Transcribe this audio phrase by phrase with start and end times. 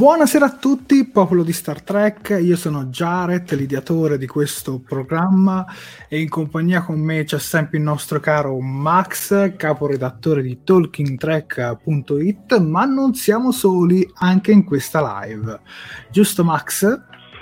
[0.00, 2.38] Buonasera a tutti, popolo di Star Trek.
[2.40, 5.66] Io sono Jared, l'ideatore di questo programma,
[6.08, 12.58] e in compagnia con me c'è sempre il nostro caro Max, caporedattore di TalkingTrek.it.
[12.60, 15.60] Ma non siamo soli anche in questa live,
[16.10, 16.98] giusto, Max?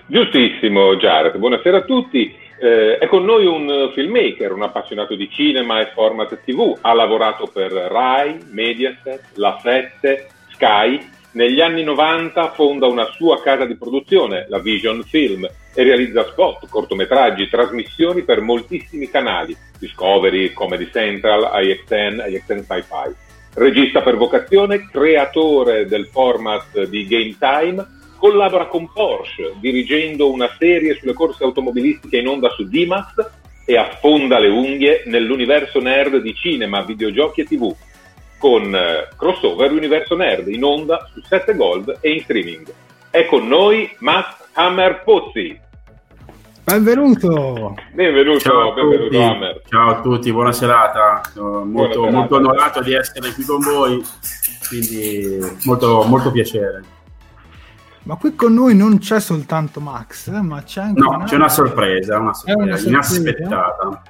[0.09, 1.37] Giustissimo, Jared.
[1.37, 2.35] Buonasera a tutti.
[2.61, 6.77] Eh, è con noi un filmmaker, un appassionato di cinema e format TV.
[6.81, 13.65] Ha lavorato per Rai, Mediaset, La 7, Sky negli anni 90 fonda una sua casa
[13.65, 20.91] di produzione, la Vision Film, e realizza spot, cortometraggi, trasmissioni per moltissimi canali, Discovery, Comedy
[20.91, 23.15] Central, IXN, IXN Sci-Fi.
[23.55, 27.87] Regista per vocazione, creatore del format di Game Time,
[28.19, 33.31] collabora con Porsche, dirigendo una serie sulle corse automobilistiche in onda su Dimax
[33.65, 37.73] e affonda le unghie nell'universo nerd di cinema, videogiochi e tv
[38.39, 42.73] con eh, Crossover Universo Nerd in onda su 7 Gold e in streaming.
[43.11, 45.59] È con noi Matt Hammer Pozzi.
[46.65, 47.75] Benvenuto!
[47.93, 49.17] Benvenuto, Ciao a, benvenuto tutti.
[49.17, 49.63] Hammer.
[49.69, 51.23] Ciao a tutti, buona serata.
[51.33, 52.17] Sono molto, serata.
[52.17, 54.05] molto onorato di essere qui con voi,
[54.69, 56.83] quindi molto, molto piacere.
[58.03, 61.49] Ma qui con noi non c'è soltanto Max, eh, ma c'è anche No, c'è una
[61.49, 62.89] sorpresa, una È una sorpresa sorpresa?
[62.89, 64.03] inaspettata.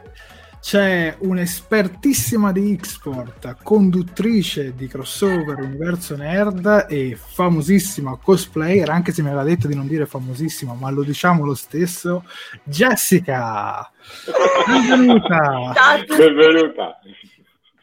[0.69, 9.29] C'è un'espertissima di Xport, conduttrice di crossover Universo Nerd e famosissima cosplayer, anche se mi
[9.29, 12.23] aveva detto di non dire famosissima, ma lo diciamo lo stesso,
[12.65, 13.91] Jessica!
[14.67, 15.73] Benvenuta!
[15.75, 16.05] Ciao.
[16.07, 17.01] Benvenuta.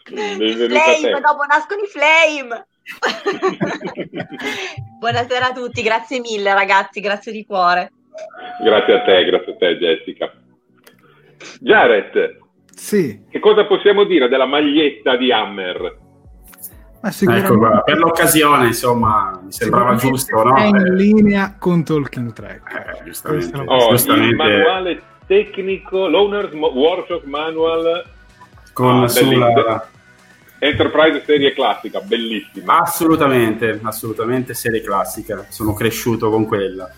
[0.08, 2.68] Benvenuta Flame, dopo nascono i flame.
[5.00, 7.92] Buonasera a tutti, grazie mille ragazzi, grazie di cuore.
[8.64, 10.32] Grazie a te, grazie a te Jessica.
[11.62, 12.44] Jared,
[12.76, 16.04] Sì, che cosa possiamo dire della maglietta di Hammer?
[17.02, 20.56] ma sicuramente Ecco, per l'occasione, insomma, mi sembrava giusto, no?
[20.56, 22.98] È in Eh, linea con Talking Track.
[23.00, 28.04] eh, giustamente, Oh, il giustamente manuale tecnico, l'Owner's Workshop Manual
[28.74, 29.88] con Ah, sulla...
[30.58, 32.80] Enterprise serie classica, bellissima.
[32.80, 35.46] Assolutamente, assolutamente serie classica.
[35.50, 36.90] Sono cresciuto con quella.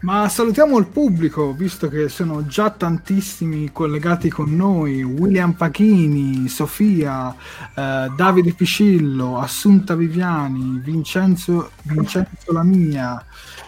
[0.00, 5.02] Ma salutiamo il pubblico, visto che sono già tantissimi collegati con noi.
[5.02, 7.34] William Pachini, Sofia,
[7.74, 13.24] eh, Davide Piscillo, Assunta Viviani, Vincenzo, Vincenzo Lamia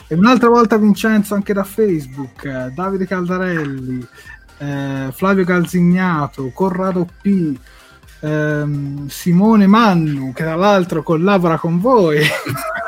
[0.06, 4.06] e un'altra volta Vincenzo anche da Facebook, eh, Davide Caldarelli,
[4.59, 7.56] eh, Flavio Calzignato, Corrado P.
[8.21, 12.21] ehm, Simone Mannu che tra l'altro collabora con voi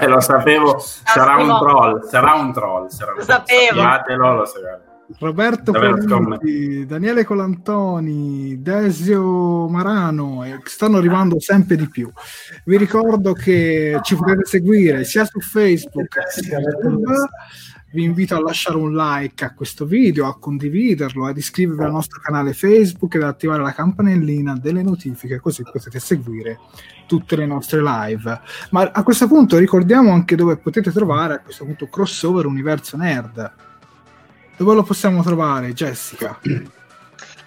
[0.00, 2.88] Eh, lo sapevo, sarà un troll, sarà un troll.
[2.88, 3.80] Sarà un lo sapevo.
[3.80, 4.86] Sappiatelo, lo sapevo.
[5.18, 12.10] Roberto Politi, Daniele Colantoni, Desio Marano, e stanno arrivando sempre di più.
[12.64, 17.14] Vi ricordo che ci potete seguire sia su Facebook sia su YouTube.
[17.90, 22.20] Vi invito a lasciare un like a questo video, a condividerlo, ad iscrivervi al nostro
[22.20, 26.58] canale Facebook ed attivare la campanellina delle notifiche, così potete seguire
[27.06, 28.40] tutte le nostre live.
[28.70, 33.52] Ma a questo punto ricordiamo anche dove potete trovare a questo punto crossover Universo Nerd.
[34.58, 36.38] Dove lo possiamo trovare, Jessica?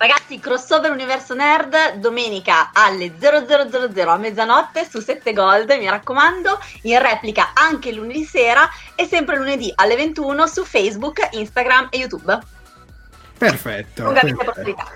[0.02, 7.00] Ragazzi, crossover Universo Nerd domenica alle 0000 a mezzanotte su 7 Gold, mi raccomando, in
[7.00, 12.40] replica anche lunedì sera e sempre lunedì alle 21 su Facebook, Instagram e YouTube.
[13.38, 14.06] Perfetto.
[14.06, 14.52] Con grande perfetto.
[14.52, 14.92] possibilità.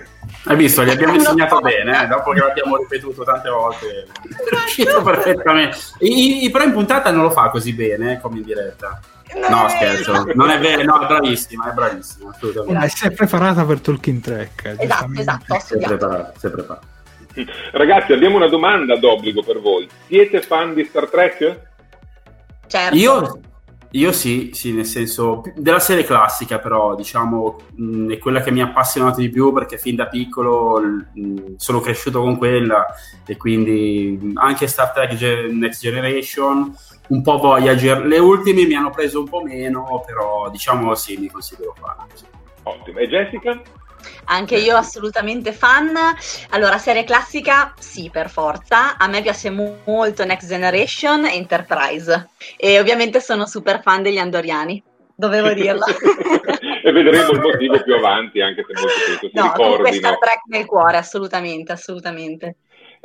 [0.46, 4.08] Hai visto, gli abbiamo insegnato bene, eh, dopo che l'abbiamo ripetuto tante volte.
[4.24, 5.78] È riuscito perfettamente.
[6.00, 9.00] I- i- però in puntata non lo fa così bene, come in diretta.
[9.50, 12.80] No, scherzo, non è vero, no, è bravissima, è bravissima, assolutamente.
[12.80, 14.76] Ma si è preparata per Talking Track.
[14.78, 16.88] Esatto, esatto, Si è preparato, si è preparato.
[17.72, 19.88] Ragazzi, abbiamo una domanda d'obbligo per voi.
[20.08, 21.62] Siete fan di Star Trek?
[22.68, 22.96] Certo.
[22.96, 23.40] Io,
[23.92, 28.62] io sì, sì, nel senso della serie classica, però diciamo mh, è quella che mi
[28.62, 32.86] ha appassionato di più perché fin da piccolo mh, sono cresciuto con quella
[33.26, 35.20] e quindi mh, anche Star Trek
[35.52, 36.74] Next Generation,
[37.08, 41.30] un po' Voyager, le ultime mi hanno preso un po' meno, però diciamo sì, mi
[41.30, 42.08] considero fan.
[42.14, 42.26] sì.
[42.64, 43.00] Ottimo.
[43.00, 43.62] E Jessica?
[44.26, 45.96] Anche io assolutamente fan.
[46.50, 48.98] Allora, serie classica, sì, per forza.
[48.98, 52.30] A me piace mo- molto Next Generation e Enterprise.
[52.58, 54.82] E ovviamente sono super fan degli andoriani.
[55.16, 55.86] Dovevo dirlo.
[56.84, 59.94] e vedremo il motivo più avanti, anche se molto spesso si no, ricordino.
[59.94, 62.56] Star Trek nel cuore, assolutamente, assolutamente.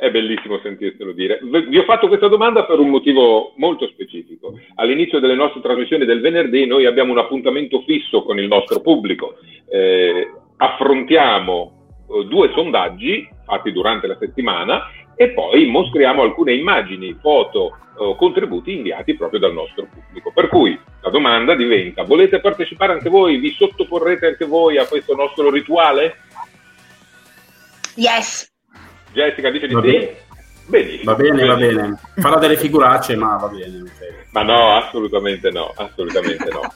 [0.01, 1.39] È bellissimo sentirselo dire.
[1.43, 4.59] Vi ho fatto questa domanda per un motivo molto specifico.
[4.77, 9.35] All'inizio delle nostre trasmissioni del venerdì noi abbiamo un appuntamento fisso con il nostro pubblico.
[9.69, 10.27] Eh,
[10.57, 18.15] affrontiamo eh, due sondaggi fatti durante la settimana e poi mostriamo alcune immagini, foto o
[18.15, 20.31] contributi inviati proprio dal nostro pubblico.
[20.33, 23.37] Per cui la domanda diventa, volete partecipare anche voi?
[23.37, 26.15] Vi sottoporrete anche voi a questo nostro rituale?
[27.97, 28.50] Yes!
[29.13, 29.87] Jessica dice di Va sì?
[29.91, 30.15] bene.
[30.65, 31.11] Benissimo.
[31.11, 31.99] Va bene, va bene.
[32.17, 33.83] Farò delle figuracce, ma va bene.
[34.31, 36.73] Ma no, assolutamente no, assolutamente no.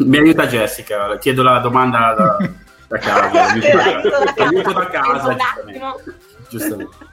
[0.06, 2.36] Mi aiuta Jessica, chiedo la domanda da,
[2.88, 3.54] da casa.
[3.56, 6.14] Esatto, Aiuto da casa, giustamente.
[6.48, 7.08] giustamente.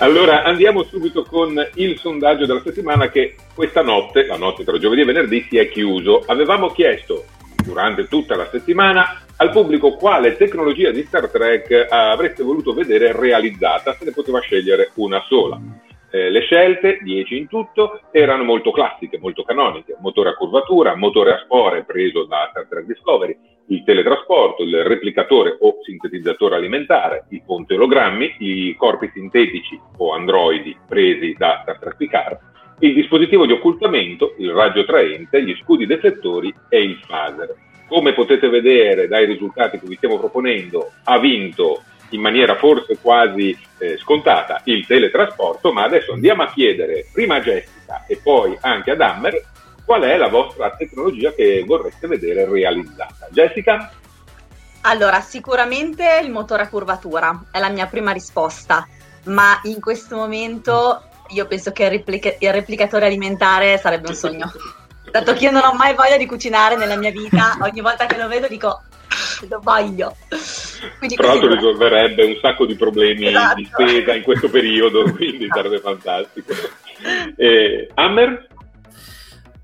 [0.00, 5.02] Allora andiamo subito con il sondaggio della settimana che questa notte, la notte tra giovedì
[5.02, 6.22] e venerdì, si è chiuso.
[6.26, 7.24] Avevamo chiesto
[7.64, 13.94] durante tutta la settimana al pubblico quale tecnologia di Star Trek avreste voluto vedere realizzata,
[13.94, 15.60] se ne poteva scegliere una sola.
[16.10, 19.96] Eh, le scelte, 10 in tutto, erano molto classiche, molto canoniche.
[19.98, 25.56] Motore a curvatura, motore a spore preso da Star Trek Discovery, il teletrasporto, il replicatore
[25.58, 31.96] o sintetizzatore alimentare, i ponti ologrammi, i corpi sintetici o androidi presi da Star Trek
[31.96, 32.38] Picard,
[32.86, 37.54] il dispositivo di occultamento, il raggio traente, gli scudi deflettori e il phaser.
[37.88, 43.56] Come potete vedere dai risultati che vi stiamo proponendo, ha vinto in maniera forse quasi
[43.78, 48.90] eh, scontata il teletrasporto, ma adesso andiamo a chiedere prima a Jessica e poi anche
[48.90, 49.42] ad Hammer
[49.84, 53.28] qual è la vostra tecnologia che vorreste vedere realizzata.
[53.30, 53.92] Jessica?
[54.82, 58.86] Allora, sicuramente il motore a curvatura è la mia prima risposta,
[59.24, 64.52] ma in questo momento io penso che il, replica- il replicatore alimentare sarebbe un sogno.
[65.10, 68.16] Dato che io non ho mai voglia di cucinare nella mia vita, ogni volta che
[68.16, 68.82] lo vedo dico
[69.48, 70.16] lo voglio.
[70.98, 73.54] Quindi Tra l'altro risolverebbe un sacco di problemi Esatto.
[73.56, 76.52] di spesa in questo periodo, quindi sarebbe fantastico.
[77.36, 78.48] Eh, Hammer?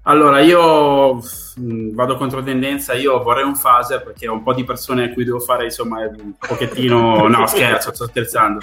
[0.03, 1.21] Allora, io
[1.61, 5.13] mh, vado contro tendenza, io vorrei un phaser perché ho un po' di persone a
[5.13, 7.29] cui devo fare insomma un pochettino...
[7.29, 8.61] No, scherzo, sto scherzando.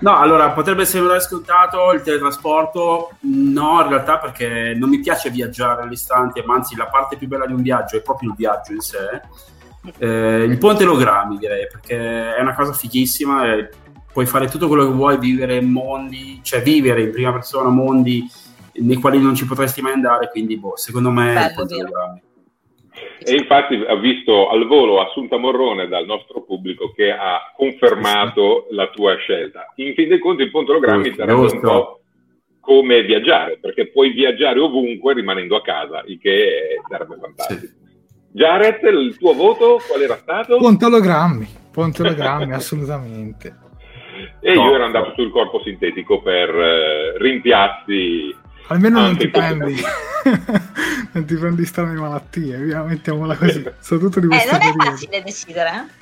[0.00, 5.82] No, allora, potrebbe sembrare scontato il teletrasporto, no, in realtà perché non mi piace viaggiare
[5.82, 8.80] all'istante, ma anzi la parte più bella di un viaggio è proprio il viaggio in
[8.80, 9.20] sé.
[9.98, 13.70] Eh, il ponte ologrammi direi, perché è una cosa fighissima e
[14.12, 18.28] puoi fare tutto quello che vuoi, vivere mondi, cioè vivere in prima persona mondi
[18.72, 22.20] nei quali non ci potresti mai andare, quindi boh, secondo me Bello, il ponte vero.
[23.22, 28.88] E infatti ha visto al volo Assunta Morrone dal nostro pubblico che ha confermato la
[28.88, 29.72] tua scelta.
[29.76, 32.00] In fin dei conti il ponte ologrammi Giusto, sarebbe un po'
[32.60, 37.72] come viaggiare, perché puoi viaggiare ovunque rimanendo a casa, il che sarebbe fantastico.
[38.32, 40.56] Jared, il tuo voto qual era stato?
[40.58, 43.56] Ponte ologrammi, ponte ologrammi, assolutamente.
[44.40, 44.64] E No.
[44.66, 48.34] io ero andato sul corpo sintetico per eh, rimpiazzi
[48.70, 49.74] Almeno non ti, prendi,
[51.12, 53.64] non ti prendi strane malattie, via, mettiamola così.
[53.80, 54.84] Soprattutto di Eh, non è periodo.
[54.84, 55.98] facile decidere, eh?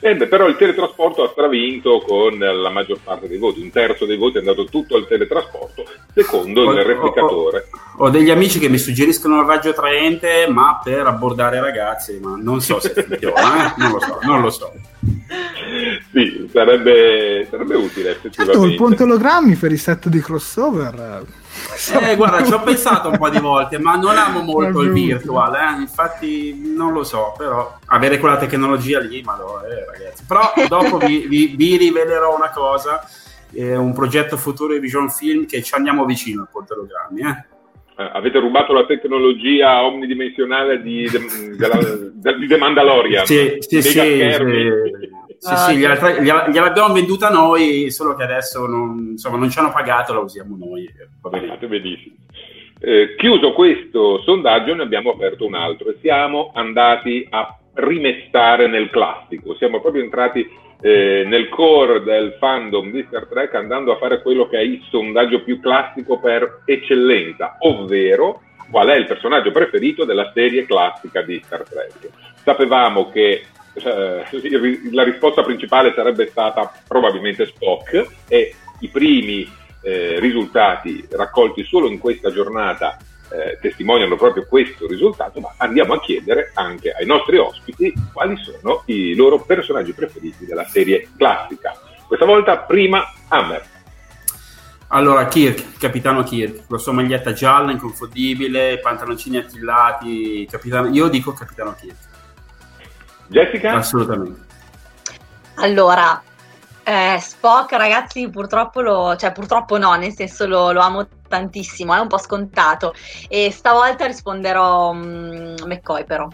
[0.00, 4.04] Eh beh, però il teletrasporto ha stravinto con la maggior parte dei voti, un terzo
[4.04, 5.84] dei voti è andato tutto al teletrasporto,
[6.14, 7.68] secondo Oh, il replicatore.
[7.98, 12.60] Ho degli amici che mi suggeriscono il raggio traente, ma per abbordare ragazzi, ma non
[12.60, 13.74] so se funziona, eh?
[13.80, 14.72] non lo so, non lo so.
[16.12, 18.76] Sì, sarebbe, sarebbe utile Certo, il effettivamente.
[18.76, 21.24] ponte ologrammi per i set di crossover.
[22.02, 25.54] Eh, guarda, ci ho pensato un po' di volte, ma non amo molto il virtual,
[25.54, 25.80] eh?
[25.80, 30.24] infatti non lo so, però avere quella tecnologia lì, ma no, eh, ragazzi.
[30.26, 33.02] Però dopo vi, vi- vi rivelerò una cosa,
[33.52, 37.44] eh, un progetto futuro di Vision Film che ci andiamo vicino al ponte ologrammi, eh.
[38.02, 41.78] Eh, avete rubato la tecnologia omnidimensionale di, de- della-
[42.12, 43.26] de- di The Mandalorian.
[43.26, 43.98] Sì, sì, sì.
[45.40, 45.56] Sì.
[45.56, 49.72] Sì, sì, gliela, gliela- gliel'abbiamo venduta noi, solo che adesso non, insomma, non ci hanno
[49.72, 50.84] pagato, la usiamo noi.
[50.84, 51.46] eh, va bene.
[51.46, 52.14] Fate benissimo.
[52.78, 58.90] Eh, chiuso questo sondaggio, ne abbiamo aperto un altro e siamo andati a rimestare nel
[58.90, 59.54] classico.
[59.56, 60.46] Siamo proprio entrati
[60.82, 64.82] eh, nel core del fandom di Star Trek andando a fare quello che è il
[64.90, 71.40] sondaggio più classico per eccellenza, ovvero qual è il personaggio preferito della serie classica di
[71.44, 72.10] Star Trek.
[72.42, 73.42] Sapevamo che
[73.74, 74.24] eh,
[74.92, 79.48] la risposta principale sarebbe stata probabilmente Spock e i primi
[79.82, 82.98] eh, risultati raccolti solo in questa giornata
[83.30, 88.82] eh, testimoniano proprio questo risultato, ma andiamo a chiedere anche ai nostri ospiti quali sono
[88.86, 91.78] i loro personaggi preferiti della serie classica.
[92.06, 93.62] Questa volta prima Hammer.
[94.88, 100.88] Allora, Kirk, capitano Kirk, la sua maglietta gialla, inconfondibile, pantaloncini attillati, capitano...
[100.88, 102.09] io dico capitano Kirk,
[103.30, 103.74] Jessica?
[103.74, 104.48] assolutamente.
[105.54, 106.22] Allora,
[106.82, 111.98] eh, Spock, ragazzi, purtroppo lo, cioè purtroppo no, nel senso lo, lo amo tantissimo, è
[111.98, 112.94] un po' scontato.
[113.28, 116.28] E stavolta risponderò mm, McCoy però.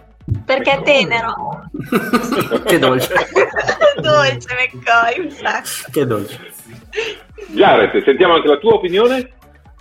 [0.45, 1.69] Perché è tenero.
[2.65, 3.15] che dolce,
[4.01, 5.91] Dolce McCoy, un sacco.
[5.91, 6.53] che dolce.
[7.49, 9.36] Jared, sentiamo anche la tua opinione?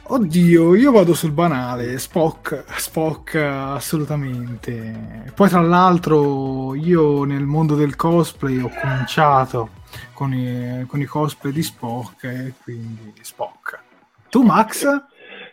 [0.08, 5.32] Oddio, io vado sul banale, Spock, Spock assolutamente.
[5.36, 9.70] Poi tra l'altro io nel mondo del cosplay ho cominciato
[10.14, 13.82] con i, con i cosplay di Spock e quindi Spock.
[14.30, 14.86] Tu Max?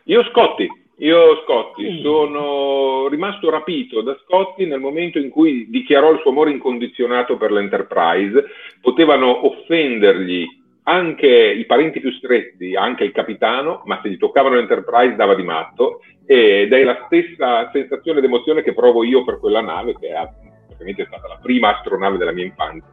[0.05, 6.19] Io Scotti, io Scotti, sono rimasto rapito da Scotti nel momento in cui dichiarò il
[6.21, 8.45] suo amore incondizionato per l'Enterprise.
[8.83, 15.15] Potevano offendergli anche i parenti più stretti, anche il capitano, ma se gli toccavano l'Enterprise
[15.17, 19.61] dava di matto ed è la stessa sensazione ed emozione che provo io per quella
[19.61, 20.29] nave, che è
[20.67, 22.89] praticamente stata la prima astronave della mia infanzia.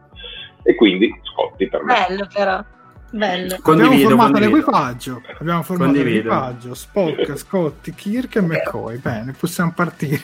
[0.63, 2.05] E quindi Scotti per me.
[2.07, 2.63] Bello però.
[3.11, 3.55] Bello.
[3.55, 4.55] Abbiamo Condivido, formato condivido.
[4.57, 6.15] l'equipaggio, abbiamo formato Condivido.
[6.29, 8.97] l'equipaggio, Spock, Scotti, Kirk e McCoy.
[8.97, 10.21] Bene, possiamo partire.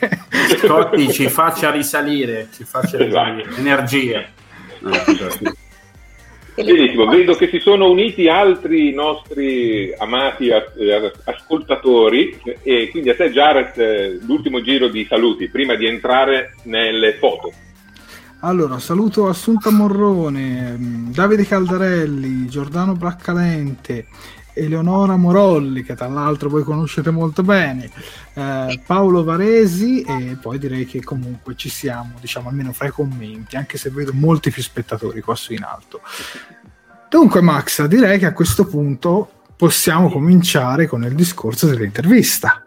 [0.60, 3.60] Scotti ci faccia risalire, ci faccia risalire, Esatto.
[3.60, 4.24] energia.
[4.82, 5.54] No, fantastico.
[6.56, 13.30] Benissimo, vedo che si sono uniti altri nostri amati eh, ascoltatori e quindi a te
[13.30, 17.52] Jared eh, l'ultimo giro di saluti prima di entrare nelle foto.
[18.40, 24.06] Allora, saluto Assunta Morrone, mh, Davide Caldarelli, Giordano Braccalente,
[24.56, 27.90] Eleonora Morolli, che tra l'altro voi conoscete molto bene,
[28.34, 33.58] eh, Paolo Varesi e poi direi che comunque ci siamo, diciamo almeno fra i commenti,
[33.58, 36.02] anche se vedo molti più spettatori qua su in alto.
[37.10, 42.66] Dunque Max, direi che a questo punto possiamo cominciare con il discorso dell'intervista.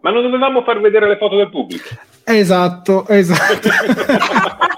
[0.00, 1.88] Ma non dovevamo far vedere le foto del pubblico?
[2.24, 3.68] Esatto, esatto.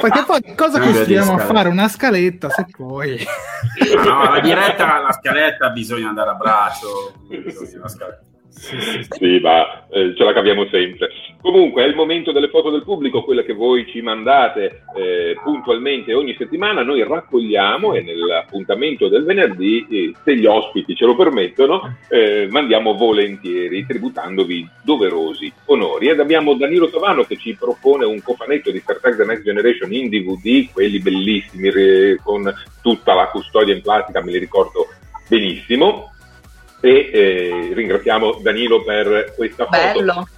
[0.00, 3.18] Perché poi cosa di costruiamo a fare una scaletta se poi
[4.04, 7.12] No, la diretta, la scaletta bisogna andare a braccio.
[7.28, 8.29] bisogna la scaletta.
[8.50, 11.08] Sì, ma eh, ce la caviamo sempre.
[11.40, 16.12] Comunque è il momento delle foto del pubblico, quelle che voi ci mandate eh, puntualmente
[16.12, 16.82] ogni settimana.
[16.82, 22.94] Noi raccogliamo e nell'appuntamento del venerdì, eh, se gli ospiti ce lo permettono, eh, mandiamo
[22.94, 26.08] volentieri, tributandovi doverosi onori.
[26.08, 29.92] Ed abbiamo Danilo Tovano che ci propone un cofanetto di Star Trek The Next Generation
[29.92, 31.68] in DVD, quelli bellissimi,
[32.22, 32.52] con
[32.82, 34.86] tutta la custodia in plastica, me li ricordo
[35.28, 36.10] benissimo
[36.80, 39.98] e eh, ringraziamo Danilo per questa foto.
[39.98, 40.28] Bello.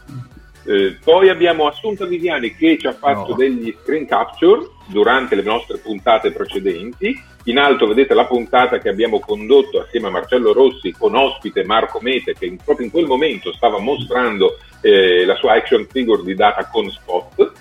[0.65, 3.35] Eh, poi abbiamo Assunta Viviani che ci ha fatto No.
[3.37, 7.21] degli screen capture durante le nostre puntate precedenti.
[7.47, 11.99] In alto vedete la puntata che abbiamo condotto assieme a Marcello Rossi con ospite Marco
[12.01, 16.35] Mete che in- proprio in quel momento stava mostrando eh, la sua action figure di
[16.35, 17.53] data con spot.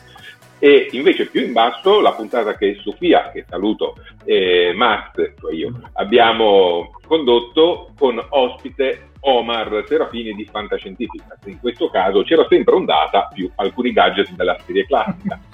[0.63, 5.89] E invece più in basso la puntata che Sofia, che saluto, e Max, cioè io,
[5.93, 11.35] abbiamo condotto con ospite Omar Serafini di Fantascientifica.
[11.45, 15.39] In questo caso c'era sempre un data più alcuni gadget della serie classica.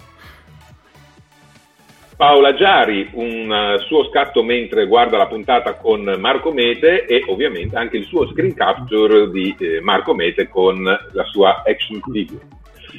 [2.17, 7.95] Paola Giari, un suo scatto mentre guarda la puntata con Marco Mete e ovviamente anche
[7.95, 12.56] il suo screen capture di eh, Marco Mete con la sua action figure.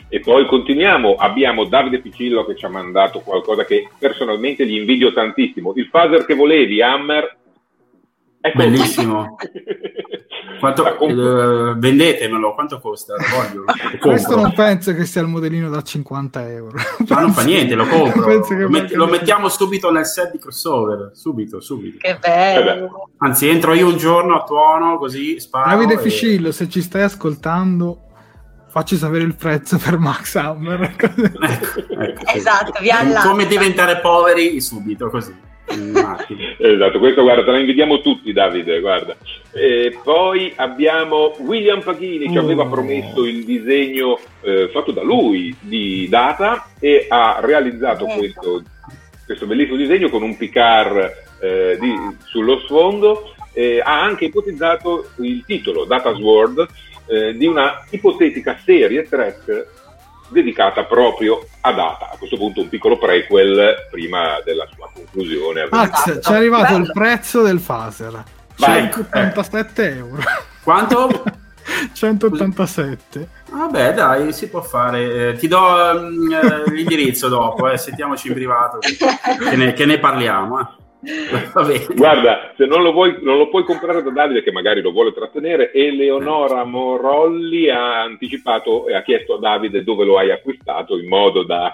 [0.09, 5.13] E poi continuiamo, abbiamo Davide Piccillo che ci ha mandato qualcosa che personalmente gli invidio
[5.13, 5.73] tantissimo.
[5.77, 7.37] Il phaser che volevi, Hammer.
[8.41, 8.59] Ecco.
[8.59, 9.37] Bellissimo.
[10.59, 13.15] Quanto, eh, vendetemelo, quanto costa?
[13.15, 13.65] Voglio,
[14.01, 16.77] Questo non penso che sia il modellino da 50 euro.
[17.09, 18.27] Ma non fa niente, lo compro.
[18.59, 21.11] Lo, met- lo, mettiamo subito nel set di crossover.
[21.15, 21.99] Subito, subito.
[21.99, 23.11] Che bello.
[23.19, 25.69] Anzi, entro io un giorno a tuono così sparo.
[25.69, 25.99] Davide e...
[25.99, 28.08] Fiscillo, se ci stai ascoltando,
[28.69, 30.83] facci sapere il prezzo per Max Hammer.
[30.83, 31.07] ecco,
[32.01, 35.47] ecco, esatto, via Come diventare poveri subito, così
[36.59, 39.17] esatto, questo guarda, te la invidiamo tutti Davide, guarda.
[39.53, 42.69] E poi abbiamo William Paghini, ci aveva oh.
[42.69, 48.19] promesso il disegno eh, fatto da lui di Data e ha realizzato ecco.
[48.19, 48.63] questo,
[49.27, 51.95] questo, bellissimo disegno con un Picard eh, di,
[52.25, 53.35] sullo sfondo.
[53.53, 56.67] Eh, ha anche ipotizzato il titolo, Data Sword,
[57.09, 59.67] eh, di una ipotetica serie Trek
[60.29, 62.11] dedicata proprio a Data.
[62.13, 65.69] A questo punto un piccolo prequel prima della sua conclusione.
[65.71, 66.85] Max, ci è arrivato Bello.
[66.85, 68.23] il prezzo del phaser.
[68.57, 68.91] Vai.
[68.91, 70.23] 187 euro.
[70.63, 71.23] Quanto?
[71.93, 73.29] 187.
[73.51, 75.31] Vabbè, dai, si può fare.
[75.31, 80.61] Eh, ti do um, l'indirizzo dopo, eh, sentiamoci in privato che ne, che ne parliamo.
[80.61, 80.67] Eh.
[81.95, 85.13] Guarda, se non lo, vuoi, non lo puoi comprare da Davide, che magari lo vuole
[85.13, 91.07] trattenere, Eleonora Morolli ha anticipato e ha chiesto a Davide dove lo hai acquistato in
[91.07, 91.73] modo da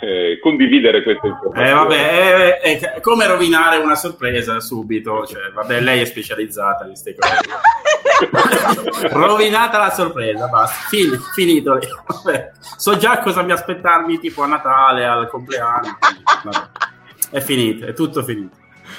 [0.00, 1.68] eh, condividere queste informazioni.
[1.68, 5.24] Eh, vabbè, è, è, come rovinare una sorpresa subito.
[5.24, 7.36] Cioè, vabbè, lei è specializzata in queste cose.
[9.14, 10.88] Rovinata la sorpresa, basta.
[10.88, 11.78] Fin, finito.
[12.06, 12.50] Vabbè.
[12.58, 15.96] So già cosa mi aspettarmi tipo a Natale, al compleanno.
[16.42, 16.87] Vabbè
[17.30, 18.56] è finito, è tutto finito.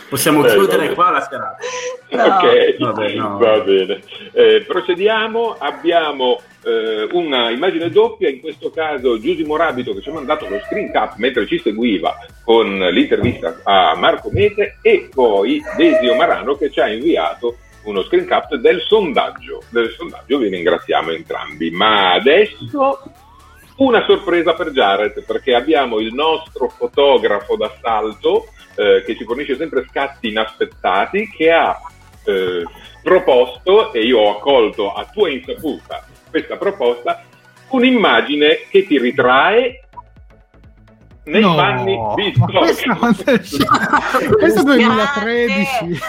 [0.09, 1.57] Possiamo eh, chiudere qua la serata.
[2.11, 2.23] No.
[2.23, 3.37] Ok, vabbè, no.
[3.37, 4.01] va bene.
[4.31, 10.13] Eh, procediamo, abbiamo eh, una immagine doppia, in questo caso Giusy Morabito che ci ha
[10.13, 16.15] mandato lo screen cap mentre ci seguiva con l'intervista a Marco Mete e poi Desio
[16.15, 19.61] Marano che ci ha inviato uno screen cap del sondaggio.
[19.69, 21.69] Del sondaggio vi ringraziamo entrambi.
[21.69, 23.03] Ma adesso
[23.79, 29.85] una sorpresa per Jared perché abbiamo il nostro fotografo d'assalto eh, che ci fornisce sempre
[29.89, 31.79] scatti inaspettati che ha
[32.25, 32.63] eh,
[33.01, 37.23] proposto e io ho accolto a tua insaputa questa proposta
[37.69, 39.88] un'immagine che ti ritrae
[41.23, 45.99] nei no, panni di questa, questa è 2013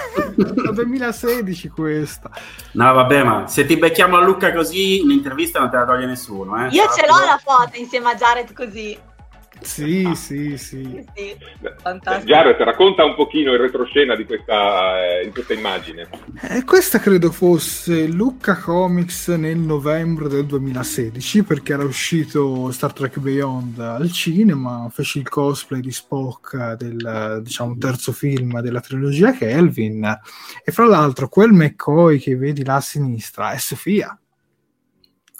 [0.72, 2.30] 2016 questa.
[2.72, 6.64] No vabbè ma se ti becchiamo a Lucca così l'intervista non te la toglie nessuno
[6.64, 6.68] eh?
[6.68, 8.98] io ce l'ho la foto insieme a Jared così
[9.62, 10.14] sì, ah.
[10.14, 11.06] sì, sì.
[11.14, 11.36] sì
[12.24, 16.08] Jared, racconta un pochino il retroscena di questa, eh, di questa immagine.
[16.42, 23.18] Eh, questa credo fosse Lucca Comics nel novembre del 2016 perché era uscito Star Trek
[23.18, 30.18] Beyond al cinema, feci il cosplay di Spock del diciamo, terzo film della trilogia Kelvin
[30.64, 34.19] e fra l'altro quel McCoy che vedi là a sinistra è Sofia.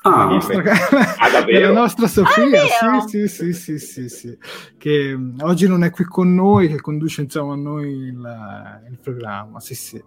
[0.03, 4.39] Ah, la nostra, ah, nostra Sofia, ah, sì, sì, sì, sì, sì,
[4.79, 8.99] che mm, oggi non è qui con noi, che conduce insieme a noi il, il
[9.03, 10.03] programma, sì, sì.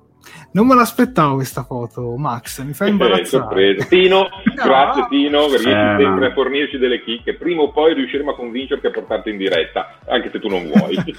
[0.54, 3.76] Non me l'aspettavo questa foto, Max, mi fai imbarazzare.
[3.76, 4.54] Eh, Tino, no.
[4.56, 7.36] grazie Tino, riesci eh, sempre a fornirci delle chicche.
[7.36, 10.96] Prima o poi riusciremo a convincerti a portarti in diretta, anche se tu non vuoi.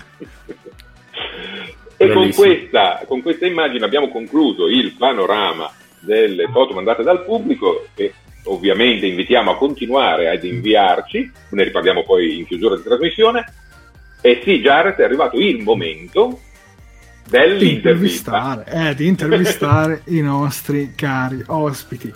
[1.96, 7.86] e con questa, con questa immagine abbiamo concluso il panorama delle foto mandate dal pubblico
[7.94, 8.12] e
[8.44, 13.52] ovviamente invitiamo a continuare ad inviarci, ne riparliamo poi in chiusura di trasmissione.
[14.20, 16.40] E sì, Jared, è arrivato il momento
[17.28, 17.58] dell'intervista.
[17.58, 22.12] Di intervistare, eh, di intervistare i nostri cari ospiti.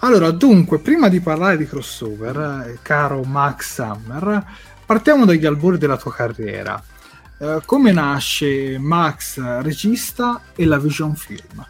[0.00, 4.44] Allora, dunque, prima di parlare di crossover, eh, caro Max Summer,
[4.86, 6.80] partiamo dagli albori della tua carriera.
[7.40, 11.66] Eh, come nasce Max regista e la Vision Film?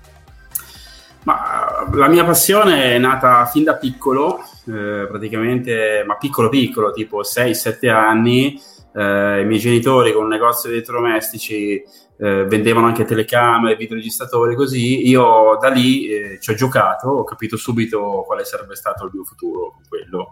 [1.93, 7.89] La mia passione è nata fin da piccolo, eh, praticamente, ma piccolo piccolo, tipo 6-7
[7.89, 8.61] anni.
[8.95, 11.83] Eh, I miei genitori con un negozio di elettrodomestici
[12.19, 15.09] eh, vendevano anche telecamere, videoregistratori, così.
[15.09, 19.25] Io da lì eh, ci ho giocato, ho capito subito quale sarebbe stato il mio
[19.25, 20.29] futuro con quello.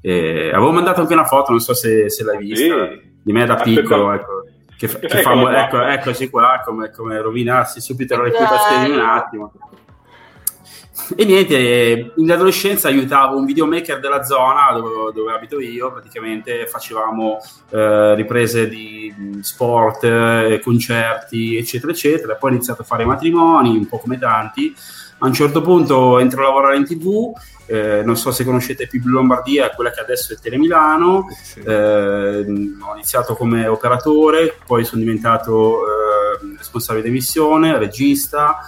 [0.00, 3.12] avevo mandato anche una foto, non so se, se l'hai vista, sì.
[3.22, 4.12] di me da piccolo.
[4.12, 4.44] Ecco.
[4.76, 9.00] Che, che ecco, fa, ecco, eccoci qua come, come rovinarsi subito le reputazioni in un
[9.00, 9.52] attimo
[11.16, 17.38] e niente, in adolescenza aiutavo un videomaker della zona dove, dove abito io, praticamente facevamo
[17.70, 22.34] eh, riprese di sport, eh, concerti, eccetera, eccetera.
[22.34, 24.74] Poi ho iniziato a fare matrimoni, un po' come tanti.
[25.20, 27.32] A un certo punto entro a lavorare in tv,
[27.66, 31.26] eh, non so se conoscete Più Lombardia, quella che adesso è Tele Milano.
[31.42, 31.60] Sì.
[31.60, 32.40] Eh,
[32.80, 38.58] ho iniziato come operatore, poi sono diventato eh, responsabile di missione, regista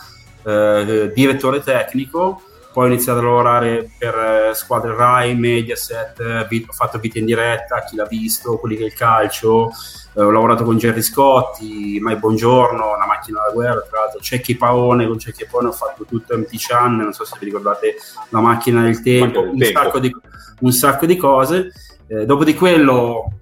[0.44, 6.72] eh, direttore tecnico, poi ho iniziato a lavorare per eh, squadre Rai, Mediaset, bit, ho
[6.72, 9.70] fatto vita in diretta, chi l'ha visto, quelli del calcio,
[10.14, 14.57] eh, ho lavorato con Gerry Scotti, Mai Buongiorno, La macchina da guerra, tra l'altro Cecchi
[14.57, 17.96] Paone, con Cecchi Paone ho fatto tutto MT Chan, non so se vi ricordate
[18.29, 19.81] La macchina del tempo, un, tempo.
[19.81, 20.16] Sacco, di,
[20.61, 21.72] un sacco di cose.
[22.07, 23.33] Eh, dopo di quello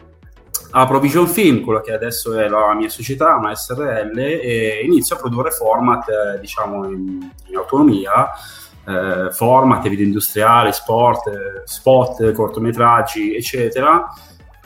[0.71, 5.19] a Provision Film, quello che adesso è la mia società, una SRL, e inizio a
[5.19, 8.31] produrre format, eh, diciamo, in, in autonomia,
[8.87, 14.07] eh, format, video industriale, sport, eh, spot, cortometraggi, eccetera.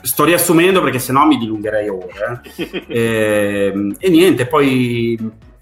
[0.01, 2.41] Sto riassumendo perché sennò mi dilungherei ore.
[2.87, 5.17] e, ehm, e, niente, poi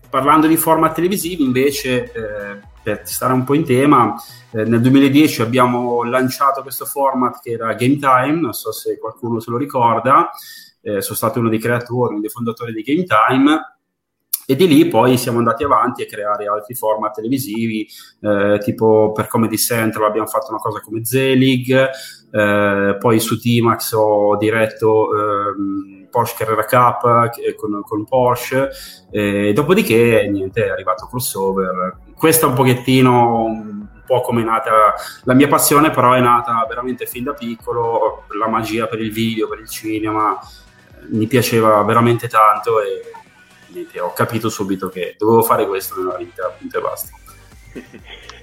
[0.10, 4.16] parlando di format televisivi, invece, eh, per stare un po' in tema,
[4.54, 9.40] eh, nel 2010 abbiamo lanciato questo format che era Game Time, non so se qualcuno
[9.40, 10.30] se lo ricorda,
[10.82, 13.78] eh, sono stato uno dei creatori, uno dei fondatori di Game Time
[14.46, 17.88] e di lì poi siamo andati avanti a creare altri format televisivi,
[18.22, 21.90] eh, tipo per Comedy Central abbiamo fatto una cosa come Z-League,
[22.32, 28.70] eh, poi su T-Max ho diretto ehm, Porsche Carrera Cup eh, con, con Porsche,
[29.54, 32.00] dopodiché niente, è arrivato crossover.
[32.18, 33.81] Questo è un pochettino
[34.12, 34.94] po' come è nata
[35.24, 39.48] la mia passione, però è nata veramente fin da piccolo, la magia per il video,
[39.48, 43.10] per il cinema, eh, mi piaceva veramente tanto e
[43.68, 47.10] niente, ho capito subito che dovevo fare questo nella vita, appunto e basta.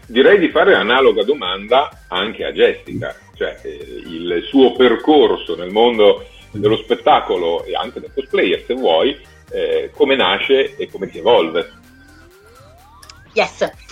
[0.07, 6.26] Direi di fare analoga domanda anche a Jessica, cioè eh, il suo percorso nel mondo
[6.50, 11.72] dello spettacolo e anche del cosplayer se vuoi, eh, come nasce e come si evolve.
[13.35, 13.88] Yes.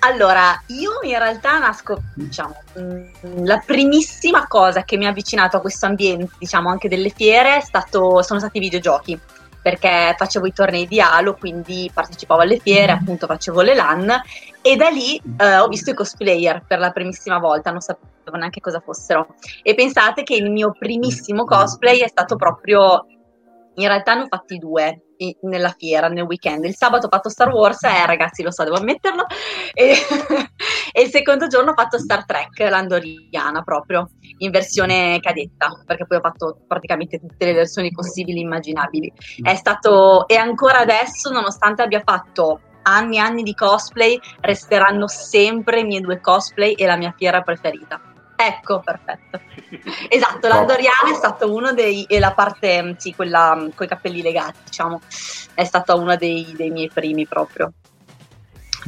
[0.00, 5.60] Allora, io in realtà nasco, diciamo, mm, la primissima cosa che mi ha avvicinato a
[5.60, 9.18] questo ambiente, diciamo, anche delle fiere, stato, sono stati i videogiochi
[9.60, 12.96] perché facevo i tornei di Halo, quindi partecipavo alle fiere, mm.
[12.96, 14.22] appunto facevo le LAN
[14.62, 18.60] e da lì eh, ho visto i cosplayer per la primissima volta, non sapevo neanche
[18.60, 19.34] cosa fossero.
[19.62, 23.06] E pensate che il mio primissimo cosplay è stato proprio,
[23.78, 25.02] in realtà ne ho fatti due,
[25.42, 26.64] nella fiera, nel weekend.
[26.64, 29.24] Il sabato ho fatto Star Wars, eh ragazzi lo so, devo ammetterlo,
[29.72, 29.94] e,
[30.92, 36.18] e il secondo giorno ho fatto Star Trek, l'andoriana proprio, in versione cadetta, perché poi
[36.18, 39.12] ho fatto praticamente tutte le versioni possibili e immaginabili.
[39.42, 45.80] È stato, e ancora adesso, nonostante abbia fatto anni e anni di cosplay, resteranno sempre
[45.80, 48.00] i miei due cosplay e la mia fiera preferita.
[48.40, 49.40] Ecco, perfetto.
[50.08, 54.58] Esatto, l'Andoriana è stato uno dei, e la parte, sì, quella con i capelli legati,
[54.64, 55.00] diciamo,
[55.54, 57.72] è stata uno dei, dei miei primi proprio.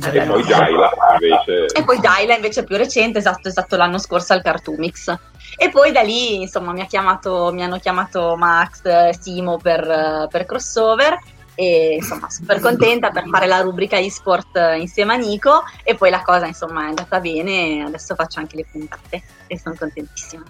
[0.02, 1.66] E poi Daila invece...
[1.66, 5.14] E poi Daila invece più recente, esatto, esatto, l'anno scorso al Cartoomix.
[5.56, 11.18] E poi da lì, insomma, mi, chiamato, mi hanno chiamato Max, Simo per, per crossover
[11.60, 16.22] e insomma super contenta per fare la rubrica eSport insieme a Nico e poi la
[16.22, 20.42] cosa insomma è andata bene adesso faccio anche le puntate e sono contentissima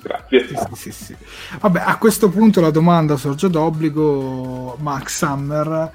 [0.00, 0.46] Grazie.
[0.46, 1.16] Sì, sì, sì.
[1.58, 5.92] Vabbè, a questo punto la domanda sorge d'obbligo, Max Summer,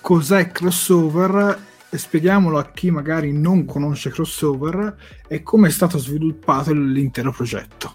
[0.00, 1.58] cos'è crossover?
[1.88, 4.96] E spieghiamolo a chi magari non conosce crossover
[5.28, 7.92] e come è stato sviluppato l'intero progetto.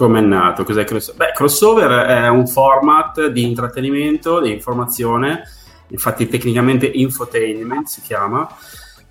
[0.00, 0.64] Come è nato?
[0.64, 1.26] Cos'è crossover?
[1.26, 5.42] Beh, crossover è un format di intrattenimento, di informazione,
[5.88, 8.48] infatti tecnicamente infotainment si chiama,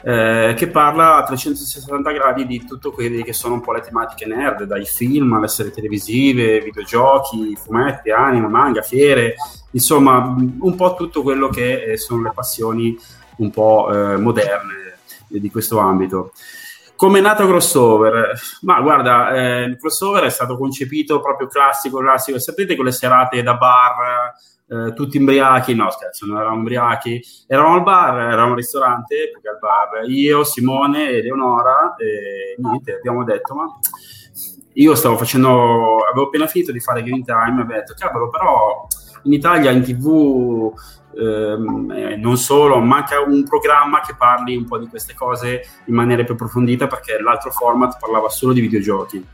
[0.02, 4.26] eh, che parla a 360 gradi di tutto quelli che sono un po' le tematiche
[4.26, 9.36] nerd, dai film alle serie televisive, videogiochi, fumetti, anime, manga, fiere,
[9.70, 12.98] insomma un po' tutto quello che eh, sono le passioni
[13.38, 14.98] un po' eh, moderne
[15.28, 16.32] di questo ambito.
[17.00, 18.38] Come è nato crossover?
[18.64, 22.40] Ma guarda, eh, il crossover è stato concepito proprio classico, classico.
[22.40, 24.34] Sapete quelle serate da bar,
[24.68, 25.74] eh, tutti imbriachi?
[25.76, 27.22] No, scherzo, non eravamo imbriachi.
[27.48, 32.96] Eravamo al bar, eravamo al ristorante, perché al bar io, Simone e Leonora, e niente,
[32.96, 33.80] abbiamo detto, ma
[34.74, 38.86] io stavo facendo, avevo appena finito di fare Green Time e ho detto, cavolo, però
[39.24, 40.74] in Italia in tv
[41.16, 45.96] ehm, eh, non solo, manca un programma che parli un po' di queste cose in
[45.96, 49.26] maniera più approfondita perché l'altro format parlava solo di videogiochi.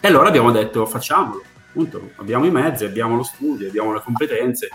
[0.00, 4.68] E allora abbiamo detto facciamolo, appunto, abbiamo i mezzi, abbiamo lo studio, abbiamo le competenze.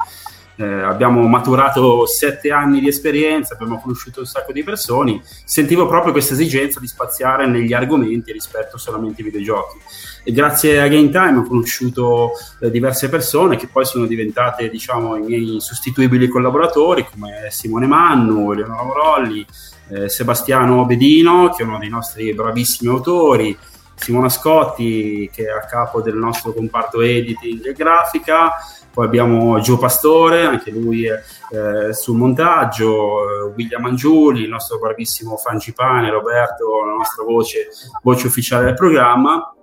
[0.61, 6.11] Eh, abbiamo maturato sette anni di esperienza, abbiamo conosciuto un sacco di persone, sentivo proprio
[6.11, 9.79] questa esigenza di spaziare negli argomenti rispetto solamente ai videogiochi.
[10.23, 15.15] E grazie a Game Time ho conosciuto eh, diverse persone che poi sono diventate diciamo,
[15.15, 19.43] i miei sostituibili collaboratori come Simone Mannu, Eleonora Morolli,
[19.89, 23.57] eh, Sebastiano Bedino che è uno dei nostri bravissimi autori,
[24.01, 28.53] Simona Scotti che è a capo del nostro comparto editing e grafica,
[28.91, 35.37] poi abbiamo Gio Pastore, anche lui eh, sul montaggio, eh, William Angiuli, il nostro bravissimo
[35.37, 37.67] Fangipane, Roberto, la nostra voce,
[38.01, 39.53] voce ufficiale del programma.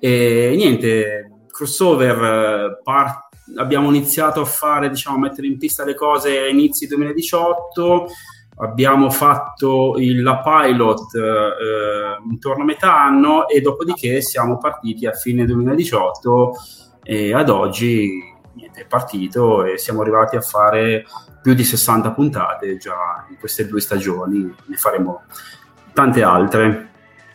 [0.00, 5.94] E niente, crossover, eh, part- abbiamo iniziato a fare, diciamo, a mettere in pista le
[5.94, 8.08] cose a inizi 2018
[8.58, 15.12] abbiamo fatto il, la pilot eh, intorno a metà anno e dopodiché siamo partiti a
[15.12, 16.54] fine 2018
[17.02, 21.04] e ad oggi niente, è partito e siamo arrivati a fare
[21.40, 25.22] più di 60 puntate già in queste due stagioni, ne faremo
[25.92, 26.86] tante altre.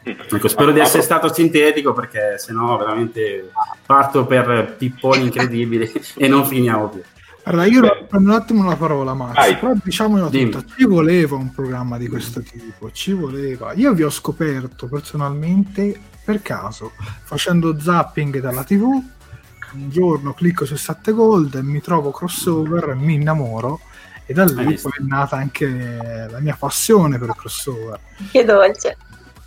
[0.05, 3.51] Ecco, spero di essere stato sintetico perché sennò veramente
[3.85, 7.01] parto per pipponi incredibili e non finiamo più.
[7.45, 9.57] Allora, io prendo un attimo la parola, Max, Vai.
[9.57, 13.73] però diciamolo tutta, ci voleva un programma di questo tipo, ci voleva.
[13.73, 20.75] Io vi ho scoperto personalmente per caso, facendo zapping dalla TV, un giorno clicco su
[20.75, 23.81] 7 Gold, mi trovo crossover, mi innamoro
[24.25, 27.99] e da lì poi è nata anche la mia passione per crossover.
[28.31, 28.97] Che dolce.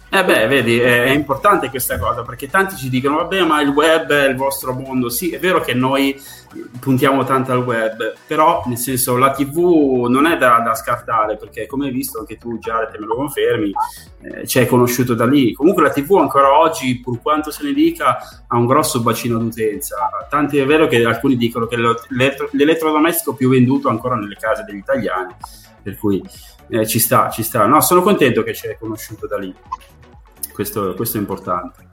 [0.08, 4.10] Eh beh, vedi, è, importante questa cosa perché tanti ci dicono, vabbè, ma il web
[4.12, 5.08] è il vostro mondo.
[5.08, 6.20] Sì, è vero che noi
[6.80, 11.66] puntiamo tanto al web, però nel senso la TV non è da, da scartare perché
[11.66, 13.72] come hai visto anche tu Jared me lo confermi,
[14.22, 15.52] eh, ci hai conosciuto da lì.
[15.52, 19.96] Comunque la TV ancora oggi, pur quanto se ne dica, ha un grosso bacino d'utenza.
[20.28, 24.76] Tanti è vero che alcuni dicono che l'elettro- l'elettrodomestico più venduto ancora nelle case degli
[24.76, 25.34] italiani,
[25.82, 26.22] per cui
[26.68, 27.66] eh, ci sta, ci sta.
[27.66, 29.54] No, sono contento che ci hai conosciuto da lì.
[30.52, 31.85] Questo, questo è importante.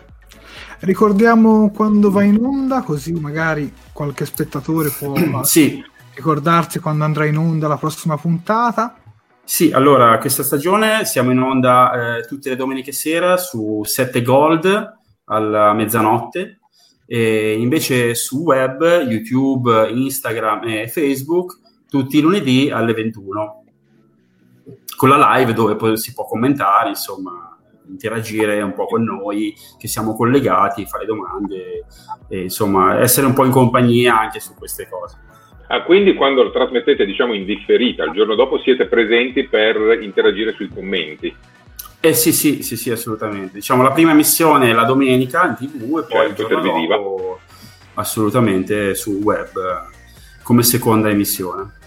[0.84, 5.82] Ricordiamo quando va in onda, così magari qualche spettatore può sì.
[6.14, 8.98] ricordarsi quando andrà in onda la prossima puntata.
[9.46, 14.98] Sì, allora questa stagione siamo in onda eh, tutte le domeniche sera su 7 Gold
[15.26, 16.60] alla mezzanotte
[17.06, 23.64] e invece su web, YouTube, Instagram e Facebook tutti i lunedì alle 21
[24.98, 27.53] con la live dove poi si può commentare, insomma,
[27.94, 31.86] interagire un po' con noi, che siamo collegati, fare domande
[32.28, 35.18] e insomma essere un po' in compagnia anche su queste cose.
[35.68, 40.54] Ah, quindi quando lo trasmettete diciamo in differita, il giorno dopo siete presenti per interagire
[40.54, 41.34] sui commenti?
[42.00, 43.54] Eh sì, sì, sì, sì, assolutamente.
[43.54, 47.40] Diciamo la prima emissione è la domenica in tv e poi certo, il giorno dopo
[47.94, 49.52] assolutamente sul web
[50.44, 51.80] come seconda emissione.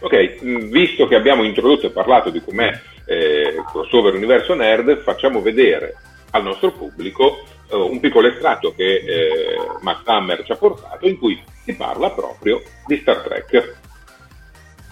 [0.00, 5.96] Ok, visto che abbiamo introdotto e parlato di com'è eh, crossover universo nerd, facciamo vedere
[6.30, 11.18] al nostro pubblico eh, un piccolo estratto che eh, Max Hammer ci ha portato in
[11.18, 13.76] cui si parla proprio di Star Trek.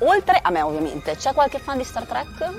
[0.00, 2.50] Oltre a me ovviamente, c'è qualche fan di Star Trek?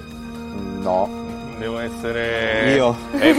[0.81, 2.95] No devo essere io.
[3.19, 3.33] Eh,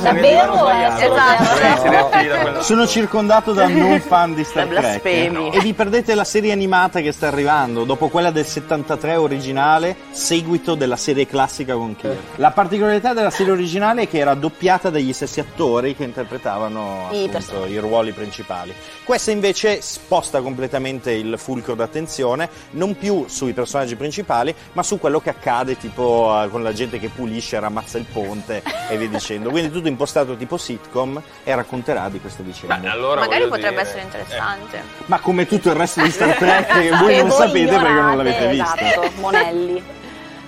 [0.00, 0.68] Davvero?
[0.68, 2.50] Esatto.
[2.50, 2.62] No.
[2.62, 7.12] Sono circondato da non fan di Star Trek e vi perdete la serie animata che
[7.12, 12.36] sta arrivando dopo quella del 73 originale, seguito della serie classica con Kirk.
[12.36, 17.66] La particolarità della serie originale è che era doppiata dagli stessi attori che interpretavano appunto,
[17.66, 18.72] i ruoli principali.
[19.04, 25.20] Questa invece sposta completamente il fulcro d'attenzione non più sui personaggi principali, ma su quello
[25.20, 29.50] che accade tipo con la gente che pulisce, ramazza il ponte e via dicendo.
[29.50, 32.76] Quindi tutto impostato tipo sitcom e racconterà di queste vicende.
[32.76, 33.80] Beh, allora Magari potrebbe dire...
[33.82, 34.76] essere interessante.
[34.76, 35.04] Eh.
[35.06, 37.82] Ma come tutto il resto di Star Trek che voi che non voi sapete ignorate,
[37.82, 38.78] perché non l'avete visto.
[38.78, 40.00] Esatto, Monelli.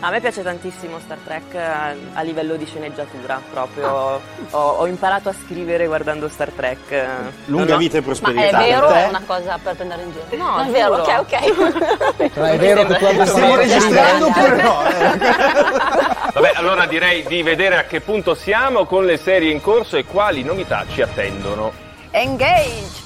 [0.05, 4.21] A me piace tantissimo Star Trek a, eh, a livello di sceneggiatura, proprio ah.
[4.51, 7.05] ho, ho, imparato a scrivere guardando Star Trek.
[7.47, 8.59] Lunga vita e prosperità.
[8.59, 10.45] Ma è vero è una cosa per prendere in giro?
[10.45, 12.37] No, non è vero, ok, ok.
[12.37, 14.83] Ma è vero che tu abbia Stiamo registrando oppure no?
[16.35, 20.05] Vabbè, allora direi di vedere a che punto siamo con le serie in corso e
[20.05, 21.73] quali novità ci attendono.
[22.11, 23.03] Engage!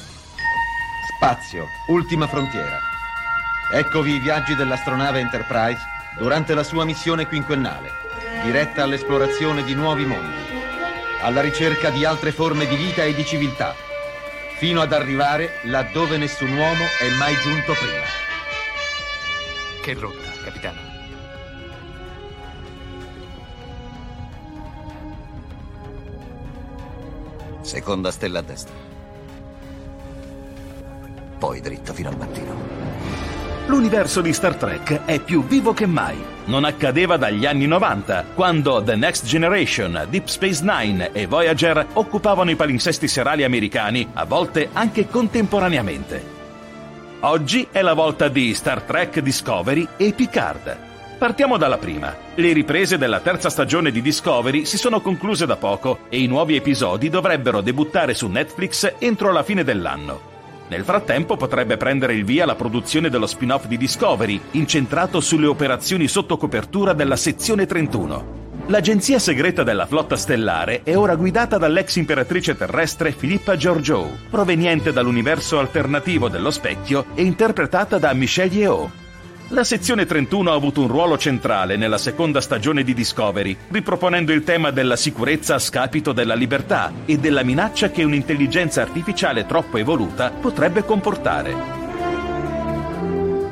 [1.15, 2.81] Spazio, ultima frontiera.
[3.71, 5.81] Eccovi i viaggi dell'astronave Enterprise
[6.17, 7.91] durante la sua missione quinquennale,
[8.45, 10.41] diretta all'esplorazione di nuovi mondi,
[11.21, 13.75] alla ricerca di altre forme di vita e di civiltà,
[14.57, 18.07] fino ad arrivare laddove nessun uomo è mai giunto prima.
[19.83, 20.28] Che rotta,
[27.69, 28.73] Seconda stella a destra.
[31.39, 32.57] Poi dritto fino al mattino.
[33.67, 36.17] L'universo di Star Trek è più vivo che mai.
[36.47, 42.51] Non accadeva dagli anni 90, quando The Next Generation, Deep Space Nine e Voyager occupavano
[42.51, 46.25] i palinsesti serali americani, a volte anche contemporaneamente.
[47.21, 50.88] Oggi è la volta di Star Trek Discovery e Picard.
[51.19, 52.15] Partiamo dalla prima.
[52.37, 56.55] Le riprese della terza stagione di Discovery si sono concluse da poco e i nuovi
[56.55, 60.37] episodi dovrebbero debuttare su Netflix entro la fine dell'anno.
[60.69, 66.07] Nel frattempo potrebbe prendere il via la produzione dello spin-off di Discovery, incentrato sulle operazioni
[66.07, 68.37] sotto copertura della sezione 31.
[68.67, 75.59] L'agenzia segreta della flotta stellare è ora guidata dall'ex imperatrice terrestre Filippa Georgiou, proveniente dall'universo
[75.59, 79.07] alternativo dello specchio e interpretata da Michelle Yeoh.
[79.51, 84.45] La sezione 31 ha avuto un ruolo centrale nella seconda stagione di Discovery, riproponendo il
[84.45, 90.31] tema della sicurezza a scapito della libertà e della minaccia che un'intelligenza artificiale troppo evoluta
[90.31, 91.55] potrebbe comportare.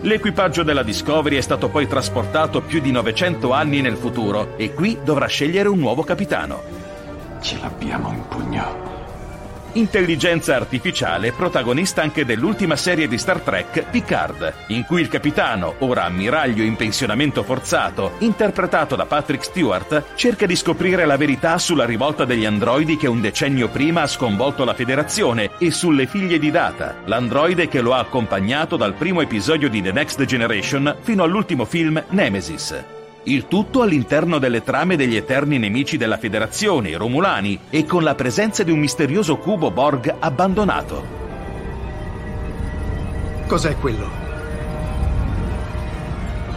[0.03, 4.99] L'equipaggio della Discovery è stato poi trasportato più di 900 anni nel futuro e qui
[5.03, 6.63] dovrà scegliere un nuovo capitano.
[7.41, 8.96] Ce l'abbiamo in pugno.
[9.77, 16.05] Intelligenza artificiale protagonista anche dell'ultima serie di Star Trek Picard, in cui il capitano, ora
[16.05, 22.25] ammiraglio in pensionamento forzato, interpretato da Patrick Stewart, cerca di scoprire la verità sulla rivolta
[22.25, 27.03] degli androidi che un decennio prima ha sconvolto la Federazione e sulle figlie di Data,
[27.05, 32.03] l'androide che lo ha accompagnato dal primo episodio di The Next Generation fino all'ultimo film
[32.09, 32.96] Nemesis.
[33.29, 38.15] Il tutto all'interno delle trame degli eterni nemici della Federazione, i Romulani, e con la
[38.15, 41.05] presenza di un misterioso cubo Borg abbandonato.
[43.49, 44.09] Cos'è quello?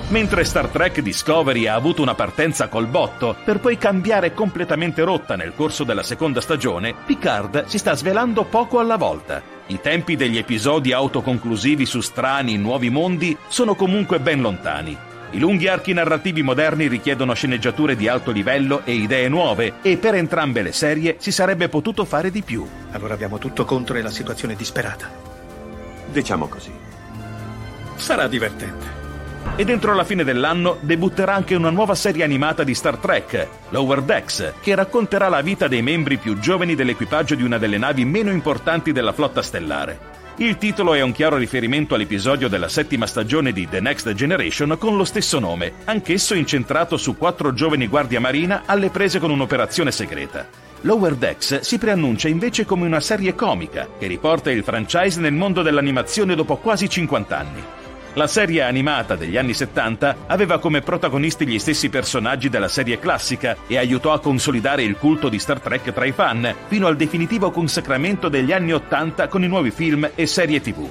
[0.09, 5.35] Mentre Star Trek Discovery ha avuto una partenza col botto, per poi cambiare completamente rotta
[5.35, 9.41] nel corso della seconda stagione, Picard si sta svelando poco alla volta.
[9.67, 15.07] I tempi degli episodi autoconclusivi su strani, nuovi mondi sono comunque ben lontani.
[15.31, 20.15] I lunghi archi narrativi moderni richiedono sceneggiature di alto livello e idee nuove e per
[20.15, 22.67] entrambe le serie si sarebbe potuto fare di più.
[22.91, 25.07] Allora abbiamo tutto contro e la situazione è disperata.
[26.11, 26.71] Diciamo così.
[27.95, 28.97] Sarà divertente.
[29.55, 34.01] E dentro la fine dell'anno debutterà anche una nuova serie animata di Star Trek, Lower
[34.01, 38.31] Decks, che racconterà la vita dei membri più giovani dell'equipaggio di una delle navi meno
[38.31, 40.17] importanti della flotta stellare.
[40.41, 44.95] Il titolo è un chiaro riferimento all'episodio della settima stagione di The Next Generation con
[44.95, 50.47] lo stesso nome, anch'esso incentrato su quattro giovani guardia marina alle prese con un'operazione segreta.
[50.83, 55.61] Lower Decks si preannuncia invece come una serie comica che riporta il franchise nel mondo
[55.61, 57.61] dell'animazione dopo quasi 50 anni.
[58.19, 63.55] La serie animata degli anni 70 aveva come protagonisti gli stessi personaggi della serie classica
[63.65, 67.49] e aiutò a consolidare il culto di Star Trek tra i fan, fino al definitivo
[67.49, 70.85] consacramento degli anni 80 con i nuovi film e serie TV.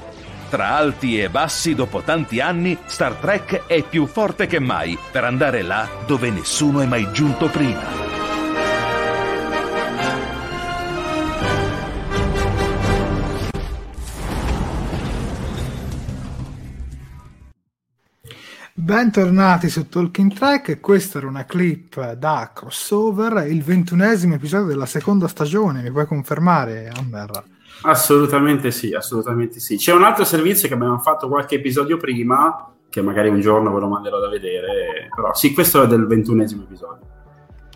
[0.48, 5.24] Tra alti e bassi, dopo tanti anni, Star Trek è più forte che mai per
[5.24, 8.17] andare là dove nessuno è mai giunto prima.
[18.80, 25.26] Bentornati su Talking Track, questa era una clip da crossover, il ventunesimo episodio della seconda
[25.26, 27.42] stagione, mi puoi confermare, Amber?
[27.82, 29.78] Assolutamente sì, assolutamente sì.
[29.78, 33.80] C'è un altro servizio che abbiamo fatto qualche episodio prima, che magari un giorno ve
[33.80, 37.00] lo manderò da vedere, però sì, questo è del ventunesimo episodio.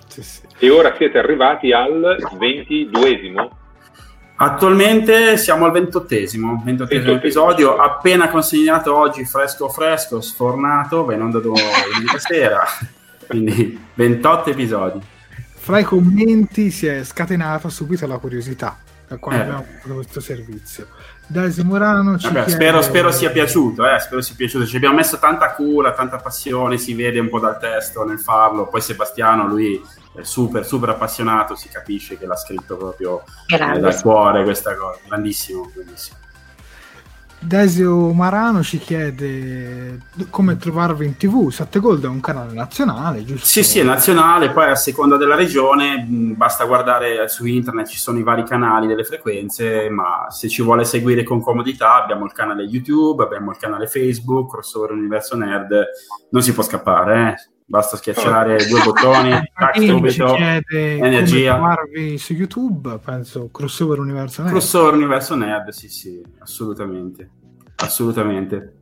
[0.07, 0.43] Sì, sì.
[0.61, 3.59] E ora siete arrivati al ventiduesimo?
[4.42, 12.64] Attualmente siamo al ventottesimo, ventottesimo episodio, appena consegnato oggi fresco fresco, sfornato, venendo domenica sera,
[13.28, 15.00] quindi 28 episodi.
[15.55, 18.76] Fra i commenti si è scatenata subito la curiosità
[19.07, 19.44] da quando eh.
[19.44, 20.88] abbiamo fatto questo servizio.
[21.28, 24.66] Daisy Murano ci Vabbè, spero, spero, sia piaciuto, eh, spero sia piaciuto.
[24.66, 28.66] Ci abbiamo messo tanta cura, tanta passione, si vede un po' dal testo nel farlo.
[28.66, 29.81] Poi Sebastiano, lui
[30.20, 34.98] super, super appassionato, si capisce che l'ha scritto proprio eh, dal cuore questa cosa.
[35.07, 36.20] Grandissimo, grandissimo.
[37.45, 39.99] Desio Marano ci chiede
[40.30, 41.51] come trovarvi in tv.
[41.51, 43.45] Sette Gold è un canale nazionale, giusto?
[43.45, 48.18] Sì, sì, è nazionale, poi a seconda della regione basta guardare su internet, ci sono
[48.18, 52.62] i vari canali delle frequenze, ma se ci vuole seguire con comodità abbiamo il canale
[52.62, 55.84] YouTube, abbiamo il canale Facebook, Crossover Universo Nerd,
[56.30, 57.51] non si può scappare, eh?
[57.67, 60.37] Basta schiacciare due bottoni, tac, subito,
[60.71, 61.77] energia.
[62.17, 64.55] Su YouTube, penso, Crossover Universo Nerd.
[64.55, 67.31] Crossover Universo Nerd, sì, sì, assolutamente,
[67.77, 68.77] assolutamente.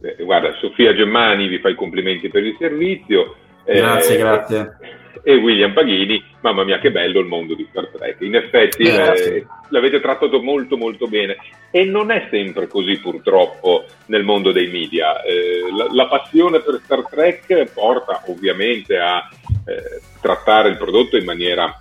[0.00, 3.36] Eh, guarda, Sofia Gemmani vi fa i complimenti per il servizio.
[3.64, 4.78] Grazie, eh, grazie.
[5.22, 8.20] E William Paghini, mamma mia che bello il mondo di Star Trek.
[8.20, 11.36] In effetti eh, l'avete trattato molto molto bene
[11.70, 15.22] e non è sempre così purtroppo nel mondo dei media.
[15.22, 19.28] Eh, la, la, passione per Star Trek porta ovviamente a
[19.66, 21.78] eh, trattare il prodotto in maniera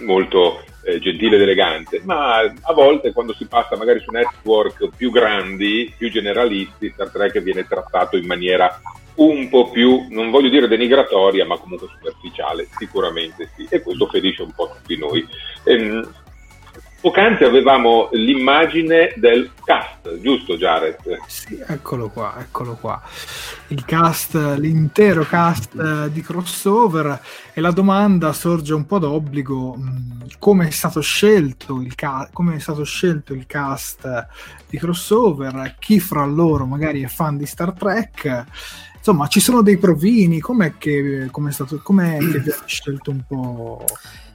[0.00, 5.10] molto eh, gentile ed elegante, ma a volte quando si passa magari su network più
[5.10, 8.80] grandi, più generalisti, Star Trek viene trattato in maniera
[9.16, 14.42] un po' più, non voglio dire denigratoria, ma comunque superficiale, sicuramente sì, e questo ferisce
[14.42, 15.26] un po' tutti noi.
[15.64, 16.10] Ehm,
[17.02, 20.98] Poc'anzi avevamo l'immagine del cast, giusto Jared?
[21.26, 23.02] Sì, eccolo qua, eccolo qua.
[23.66, 27.20] Il cast, l'intero cast eh, di crossover.
[27.52, 32.54] E la domanda sorge un po' d'obbligo, mm, come è stato scelto il, ca- come
[32.54, 34.28] è stato scelto il cast
[34.70, 38.44] di crossover, chi fra loro magari è fan di Star Trek,
[38.96, 43.22] insomma ci sono dei provini, com'è che, com'è stato, com'è che vi avete scelto un
[43.26, 43.84] po'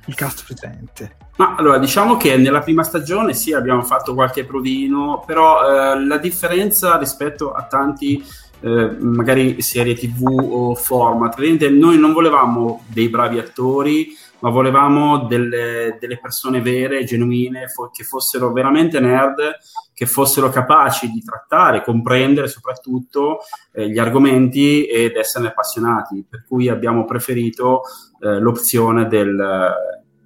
[0.07, 1.15] il cast presente?
[1.37, 6.17] Ma allora, diciamo che nella prima stagione sì, abbiamo fatto qualche provino, però eh, la
[6.17, 8.25] differenza rispetto a tanti
[8.59, 11.37] eh, magari serie tv o format,
[11.69, 18.03] noi non volevamo dei bravi attori, ma volevamo delle, delle persone vere, genuine, fo- che
[18.03, 19.57] fossero veramente nerd,
[19.93, 23.39] che fossero capaci di trattare, comprendere soprattutto
[23.73, 26.25] eh, gli argomenti ed esserne appassionati.
[26.29, 27.81] Per cui abbiamo preferito
[28.19, 29.73] eh, l'opzione del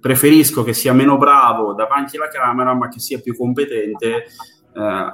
[0.02, 4.24] preferisco che sia meno bravo davanti alla camera, ma che sia più competente
[4.74, 5.12] eh,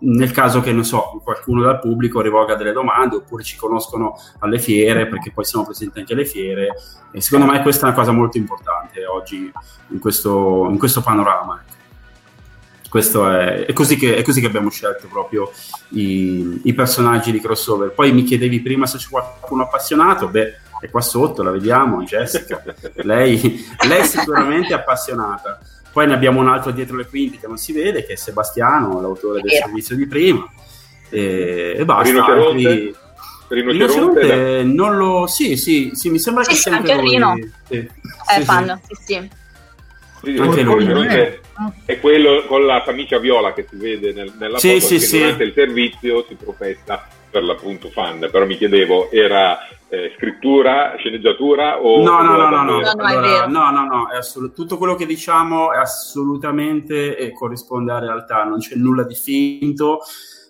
[0.00, 4.58] nel caso che, non so, qualcuno dal pubblico rivolga delle domande oppure ci conoscono alle
[4.58, 6.68] fiere, perché poi siamo presenti anche alle fiere.
[7.12, 9.50] E secondo me questa è una cosa molto importante oggi
[9.88, 11.60] in questo, in questo panorama.
[11.60, 11.78] Ecco.
[12.88, 15.52] Questo è, è, così che, è, così che, abbiamo scelto proprio
[15.90, 17.92] i, i personaggi di crossover.
[17.92, 22.62] Poi mi chiedevi prima se c'è qualcuno appassionato, beh, è qua sotto, la vediamo, Jessica.
[23.04, 25.60] lei, lei sicuramente è appassionata.
[25.92, 29.00] Poi ne abbiamo un altro dietro le quinte che non si vede, che è Sebastiano,
[29.00, 30.48] l'autore del servizio di prima.
[31.08, 32.10] E, e basta.
[32.10, 32.94] Rinoceronte?
[33.48, 35.26] Rinoceronte, Rinoceronte non lo...
[35.26, 37.34] Sì, sì, sì, mi sembra sì, che sia anche Rino.
[37.66, 37.78] Sì.
[37.78, 37.88] È
[38.38, 39.30] sì, fan, sì, sì.
[40.22, 41.06] sì anche lui.
[41.06, 41.40] È,
[41.84, 45.00] è quello con la camicia viola che si vede nel, nella sì, foto sì, che
[45.00, 45.18] sì.
[45.18, 49.58] durante il servizio si professa per l'appunto fan, però mi chiedevo, era
[49.88, 52.02] eh, scrittura, sceneggiatura o...
[52.02, 54.78] No, no, no, no, no, No, no, è allora, no, no, no, è assolut- tutto
[54.78, 60.00] quello che diciamo è assolutamente e corrisponde alla realtà, non c'è nulla di finto.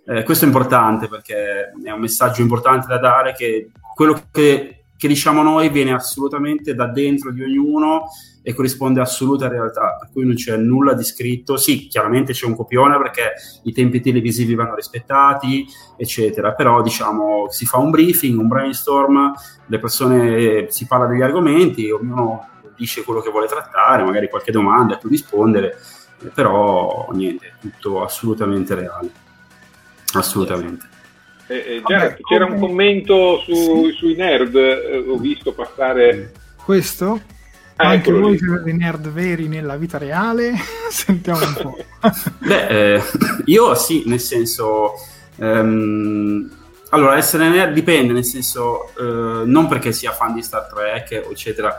[0.06, 5.08] Eh, questo è importante perché è un messaggio importante da dare che quello che, che
[5.08, 8.08] diciamo noi viene assolutamente da dentro di ognuno
[8.42, 11.56] e corrisponde assoluta realtà, per cui non c'è nulla di scritto.
[11.56, 13.32] Sì, chiaramente c'è un copione perché
[13.64, 15.66] i tempi televisivi vanno rispettati,
[15.96, 19.32] eccetera, però diciamo si fa un briefing, un brainstorm,
[19.66, 24.94] le persone si parla degli argomenti, ognuno dice quello che vuole trattare, magari qualche domanda
[24.94, 25.76] a cui rispondere,
[26.22, 29.10] eh, però niente, tutto assolutamente reale.
[30.14, 30.88] Assolutamente.
[31.46, 36.32] Eh, eh, Jared, c'era un commento su- sui nerd, eh, ho visto passare...
[36.64, 37.20] Questo?
[37.82, 40.52] Ah, Anche voi siete dei nerd veri nella vita reale?
[40.90, 41.76] Sentiamo un po'.
[42.38, 43.02] Beh, eh,
[43.46, 44.92] io sì, nel senso...
[45.36, 46.50] ehm,
[46.90, 51.74] allora, essere nerd dipende, nel senso, eh, non perché sia fan di Star Trek, eccetera.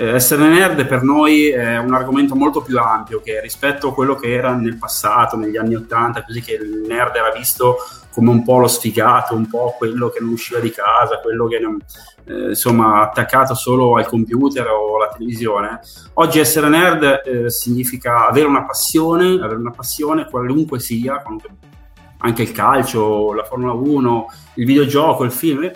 [0.00, 4.14] Eh, essere nerd per noi è un argomento molto più ampio che rispetto a quello
[4.14, 7.78] che era nel passato, negli anni Ottanta, così che il nerd era visto
[8.12, 11.58] come un po' lo sfigato, un po' quello che non usciva di casa, quello che
[11.58, 11.78] non,
[12.26, 15.80] eh, insomma attaccato solo al computer o alla televisione.
[16.14, 21.20] Oggi essere nerd eh, significa avere una passione, avere una passione qualunque sia,
[22.18, 25.68] anche il calcio, la Formula 1, il videogioco, il film,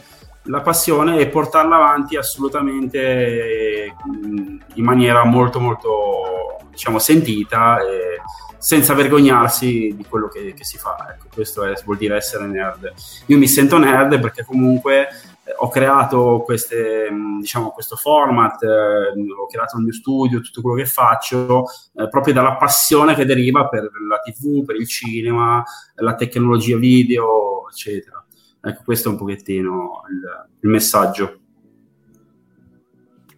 [0.45, 8.21] la passione e portarla avanti assolutamente mh, in maniera molto molto diciamo sentita e
[8.59, 12.93] senza vergognarsi di quello che, che si fa ecco, questo è- vuol dire essere nerd
[13.27, 15.09] io mi sento nerd perché comunque
[15.45, 20.61] eh, ho creato queste, mh, diciamo, questo format, eh, ho creato il mio studio, tutto
[20.61, 21.65] quello che faccio,
[21.97, 25.65] eh, proprio dalla passione che deriva per la TV, per il cinema,
[25.97, 28.25] la tecnologia video, eccetera.
[28.65, 31.41] Ecco, questo è un pochettino il, il messaggio.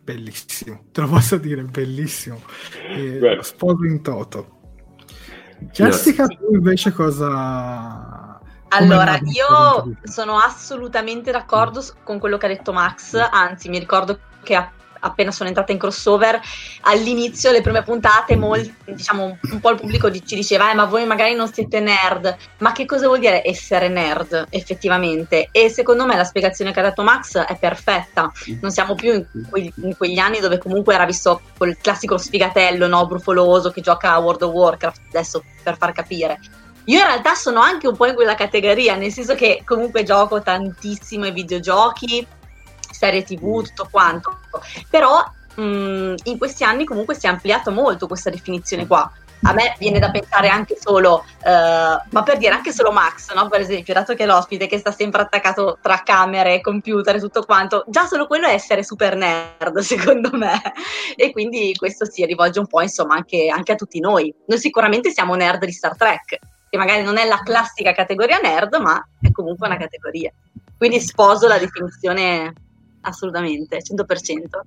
[0.02, 2.42] Bellissimo, te lo posso dire, bellissimo.
[2.88, 4.58] Eh, sposo in toto.
[5.72, 8.38] Jessica, tu invece cosa...
[8.68, 14.56] Allora, io sono assolutamente d'accordo con quello che ha detto Max, anzi mi ricordo che
[14.56, 14.70] a-
[15.04, 16.40] appena sono entrata in crossover,
[16.82, 21.06] all'inizio, le prime puntate, molti, diciamo, un po' il pubblico ci diceva, eh, ma voi
[21.06, 22.36] magari non siete nerd.
[22.58, 25.48] Ma che cosa vuol dire essere nerd, effettivamente?
[25.52, 28.32] E secondo me la spiegazione che ha dato Max è perfetta.
[28.60, 32.86] Non siamo più in, que- in quegli anni dove comunque era visto quel classico sfigatello,
[32.86, 36.38] no, brufoloso, che gioca a World of Warcraft, adesso per far capire
[36.86, 40.42] io in realtà sono anche un po' in quella categoria, nel senso che comunque gioco
[40.42, 42.26] tantissimo ai videogiochi,
[42.90, 44.40] serie tv, tutto quanto.
[44.88, 45.24] Però
[45.56, 49.10] mh, in questi anni comunque si è ampliato molto questa definizione qua.
[49.46, 53.46] A me viene da pensare anche solo, uh, ma per dire anche solo Max, no?
[53.48, 57.42] per esempio, dato che è l'ospite che sta sempre attaccato tra camere, computer e tutto
[57.42, 60.62] quanto, già solo quello è essere super nerd, secondo me.
[61.14, 64.34] E quindi questo si rivolge un po' insomma anche, anche a tutti noi.
[64.46, 66.38] Noi sicuramente siamo nerd di Star Trek,
[66.70, 70.32] che magari non è la classica categoria nerd, ma è comunque una categoria.
[70.78, 72.63] Quindi sposo la definizione
[73.04, 74.60] assolutamente, 100%.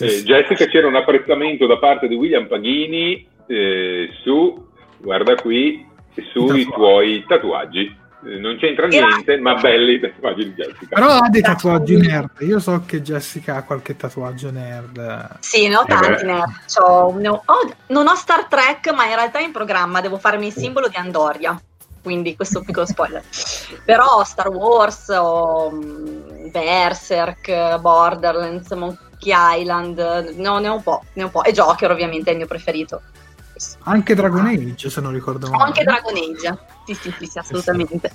[0.00, 4.66] Eh, Jessica, c'era un apprezzamento da parte di William Paghini eh, su,
[4.98, 5.84] guarda qui,
[6.32, 7.96] sui tuoi tatuaggi.
[8.26, 10.94] Eh, non c'entra niente, ma belli i tatuaggi di Jessica.
[10.94, 12.30] Però ha dei tatuaggi nerd.
[12.40, 15.38] Io so che Jessica ha qualche tatuaggio nerd.
[15.40, 16.52] Sì, ne ho tanti eh nerd.
[16.72, 20.46] C'ho, ne ho, oh, non ho Star Trek, ma in realtà in programma devo farmi
[20.46, 21.60] il simbolo di Andoria.
[22.02, 23.22] Quindi questo piccolo spoiler.
[23.84, 29.98] Però Star Wars, o um, Berserk, Borderlands, Monkey Island,
[30.36, 31.44] no, ne ho un po', ne ho un po'.
[31.44, 33.02] E Joker ovviamente è il mio preferito.
[33.84, 35.64] Anche Dragon Age, se non ricordo male.
[35.64, 38.12] Anche Dragon Age, sì, sì, sì, sì assolutamente.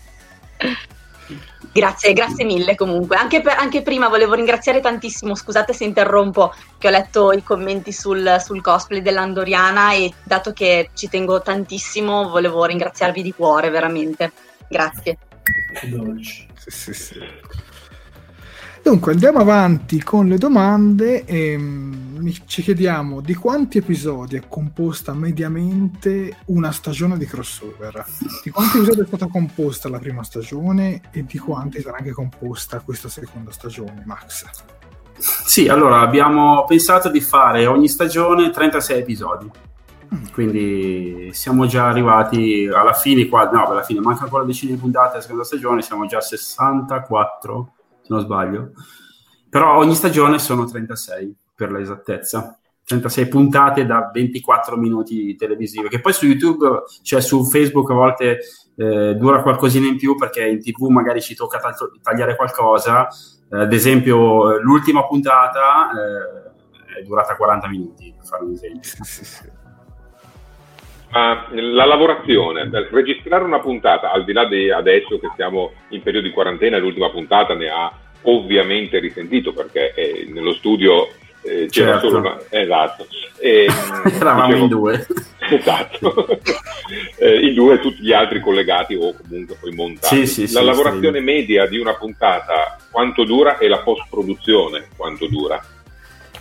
[1.71, 3.15] Grazie, grazie mille comunque.
[3.15, 7.91] Anche, per, anche, prima volevo ringraziare tantissimo, scusate se interrompo, che ho letto i commenti
[7.91, 14.31] sul, sul, cosplay dell'Andoriana e dato che ci tengo tantissimo volevo ringraziarvi di cuore, veramente.
[14.67, 15.17] Grazie.
[15.81, 17.19] Sì, sì, sì.
[18.83, 25.13] Dunque, andiamo avanti con le domande e mm, ci chiediamo di quanti episodi è composta
[25.13, 28.05] mediamente una stagione di crossover?
[28.43, 32.81] Di quanti episodi è stata composta la prima stagione e di quanti sarà anche composta
[32.81, 34.43] questa seconda stagione, Max?
[35.17, 39.49] Sì, allora abbiamo pensato di fare ogni stagione 36 episodi.
[40.13, 40.25] Mm.
[40.33, 45.11] Quindi siamo già arrivati alla fine, qua, no, alla fine manca ancora decine di puntate
[45.11, 47.71] della seconda stagione, siamo già a 64
[48.03, 48.71] se non sbaglio.
[49.49, 52.57] Però ogni stagione sono 36 per l'esattezza.
[52.85, 58.39] 36 puntate da 24 minuti televisive, che poi su YouTube, cioè su Facebook a volte
[58.75, 61.61] eh, dura qualcosina in più perché in tv magari ci tocca
[62.01, 63.07] tagliare qualcosa.
[63.49, 69.61] Eh, ad esempio, l'ultima puntata eh, è durata 40 minuti, per fare un esempio.
[71.13, 76.25] Ma la lavorazione, registrare una puntata, al di là di adesso che siamo in periodo
[76.27, 77.91] di quarantena, l'ultima puntata ne ha
[78.23, 81.07] ovviamente risentito perché eh, nello studio
[81.43, 82.07] eh, c'era certo.
[82.07, 82.39] solo una...
[82.49, 83.05] Esatto.
[83.37, 83.67] E,
[84.15, 85.07] Eravamo dicevo, in due.
[85.43, 86.25] Esatto.
[87.19, 90.25] eh, in due tutti gli altri collegati o comunque poi montati.
[90.25, 95.27] Sì, sì, la sì, lavorazione media di una puntata quanto dura e la post-produzione quanto
[95.27, 95.61] dura?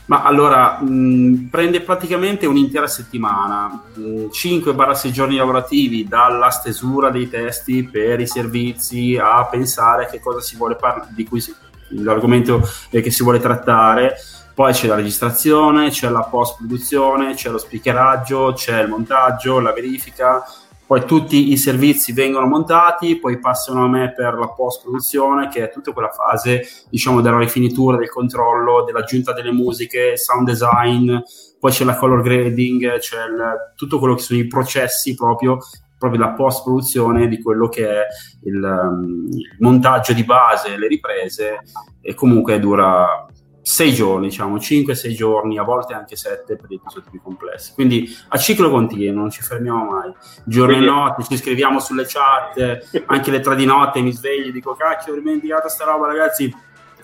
[0.07, 8.21] Ma allora, mh, prende praticamente un'intera settimana, 5-6 giorni lavorativi dalla stesura dei testi per
[8.21, 11.55] i servizi a pensare che cosa si vuole parlare, di cui si,
[11.91, 14.17] l'argomento che si vuole trattare.
[14.55, 20.45] Poi c'è la registrazione, c'è la post-produzione, c'è lo speakeraggio, c'è il montaggio, la verifica,
[20.93, 25.73] poi tutti i servizi vengono montati, poi passano a me per la post-produzione, che è
[25.73, 31.17] tutta quella fase, diciamo, della rifinitura, del controllo, dell'aggiunta delle musiche, sound design,
[31.59, 35.57] poi c'è la color grading, c'è il, tutto quello che sono i processi proprio
[35.97, 38.07] proprio la post-produzione di quello che è
[38.43, 41.61] il, um, il montaggio di base, le riprese,
[42.03, 43.25] e comunque dura
[43.63, 47.73] sei giorni, diciamo 5-6 giorni, a volte anche 7 per i episodi più complessi.
[47.75, 50.13] Quindi a ciclo continuo, non ci fermiamo mai.
[50.45, 54.53] Giorno e notte, ci scriviamo sulle chat, anche le tre di notte mi sveglio e
[54.53, 56.53] dico cacchio, ho dimenticato sta roba ragazzi,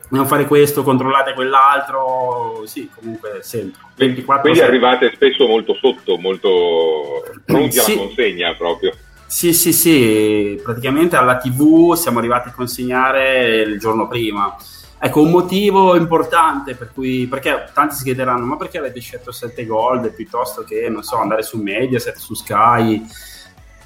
[0.02, 3.80] dobbiamo fare questo, controllate quell'altro, sì, comunque sempre.
[3.94, 8.92] 24 Quindi arrivate spesso molto sotto, molto pronti alla consegna proprio.
[9.26, 14.56] Sì, sì, sì, praticamente alla TV siamo arrivati a consegnare il giorno prima
[15.00, 19.64] Ecco, un motivo importante per cui, perché tanti si chiederanno, ma perché avete scelto 7
[19.64, 23.06] Gold piuttosto che, non so, andare su Mediaset, su Sky?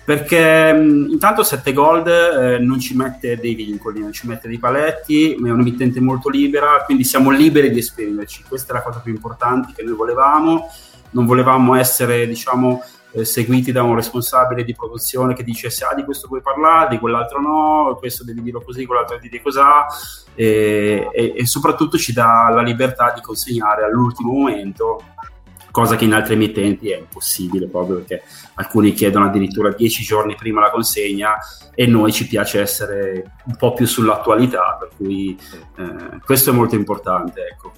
[0.04, 5.34] Perché intanto 7 Gold eh, non ci mette dei vincoli, non ci mette dei paletti,
[5.34, 8.42] è un'emittente molto libera, quindi siamo liberi di esprimerci.
[8.48, 10.70] Questa è la cosa più importante che noi volevamo.
[11.10, 12.82] Non volevamo essere, diciamo,
[13.12, 16.90] eh, seguiti da un responsabile di produzione che dice se ah, di questo puoi parlare,
[16.90, 19.86] di quell'altro no, questo devi dirlo così, quell'altro devi dire cos'ha
[20.34, 25.02] e, e, e soprattutto ci dà la libertà di consegnare all'ultimo momento
[25.72, 28.22] cosa che in altri emittenti è impossibile proprio perché
[28.54, 31.36] alcuni chiedono addirittura dieci giorni prima la consegna
[31.74, 35.36] e noi ci piace essere un po' più sull'attualità, per cui
[35.76, 37.72] eh, questo è molto importante ecco,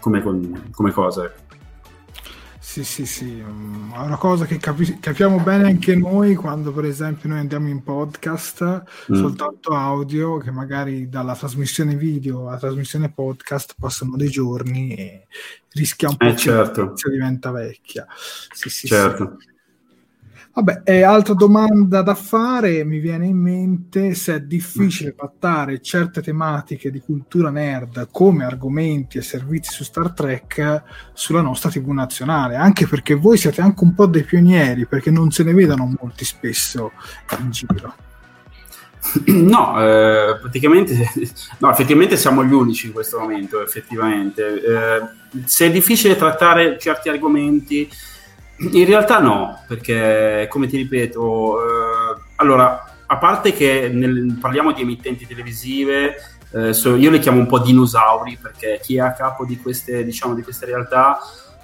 [0.00, 1.32] come, come, come cosa.
[2.76, 6.84] Sì, sì, sì, mm, è una cosa che capi- capiamo bene anche noi quando per
[6.84, 9.14] esempio noi andiamo in podcast mm.
[9.14, 15.26] soltanto audio che magari dalla trasmissione video alla trasmissione podcast passano dei giorni e
[15.70, 16.92] rischia un po' eh, certo.
[16.92, 18.06] che diventa vecchia.
[18.52, 19.38] Sì, sì, certo.
[19.38, 19.55] Sì.
[20.56, 26.22] Vabbè, e altra domanda da fare mi viene in mente se è difficile trattare certe
[26.22, 30.82] tematiche di cultura nerd come argomenti e servizi su Star Trek
[31.12, 35.30] sulla nostra TV nazionale, anche perché voi siete anche un po' dei pionieri, perché non
[35.30, 36.92] se ne vedono molti spesso
[37.38, 37.94] in giro.
[39.26, 40.94] No, eh, praticamente,
[41.58, 44.54] no, effettivamente siamo gli unici in questo momento, effettivamente.
[44.54, 47.88] Eh, se è difficile trattare certi argomenti
[48.58, 54.82] in realtà no, perché come ti ripeto, eh, allora, a parte che nel, parliamo di
[54.82, 56.16] emittenti televisive,
[56.52, 60.04] eh, so, io le chiamo un po' dinosauri perché chi è a capo di queste,
[60.04, 61.18] diciamo, di queste realtà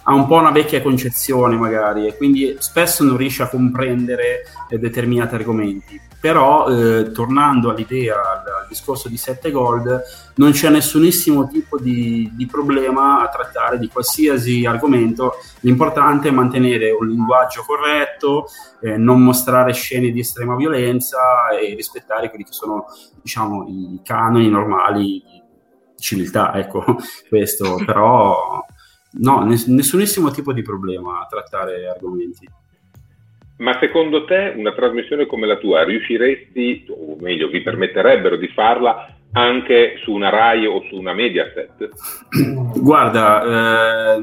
[0.05, 4.79] ha un po' una vecchia concezione magari e quindi spesso non riesce a comprendere eh,
[4.79, 6.01] determinati argomenti.
[6.23, 10.03] Però eh, tornando all'idea, al, discorso di 7 gold,
[10.37, 16.93] non c'è nessunissimo tipo di, di, problema a trattare di qualsiasi argomento, l'importante è mantenere
[16.93, 18.47] un linguaggio corretto,
[18.81, 22.85] eh, non mostrare scene di estrema violenza e rispettare quelli che sono
[23.21, 25.43] diciamo, i canoni normali di
[25.97, 26.85] civiltà, ecco
[27.29, 28.65] questo, però
[29.15, 32.49] no, nessunissimo tipo di problema a trattare argomenti.
[33.63, 39.15] Ma secondo te una trasmissione come la tua riusciresti, o meglio, vi permetterebbero di farla
[39.35, 41.91] anche su una RAI o su una Mediaset?
[42.75, 44.23] Guarda, eh,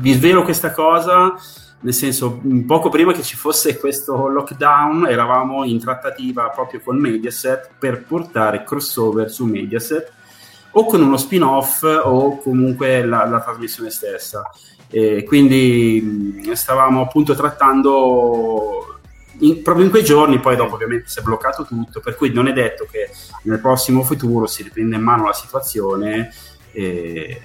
[0.00, 1.34] vi svelo questa cosa,
[1.80, 7.70] nel senso, poco prima che ci fosse questo lockdown eravamo in trattativa proprio con Mediaset
[7.76, 10.12] per portare crossover su Mediaset
[10.70, 14.48] o con uno spin-off o comunque la, la trasmissione stessa.
[14.94, 19.00] E quindi stavamo appunto trattando
[19.40, 22.46] in, proprio in quei giorni, poi dopo ovviamente si è bloccato tutto, per cui non
[22.46, 23.10] è detto che
[23.42, 26.32] nel prossimo futuro si riprenda in mano la situazione.
[26.70, 27.40] E,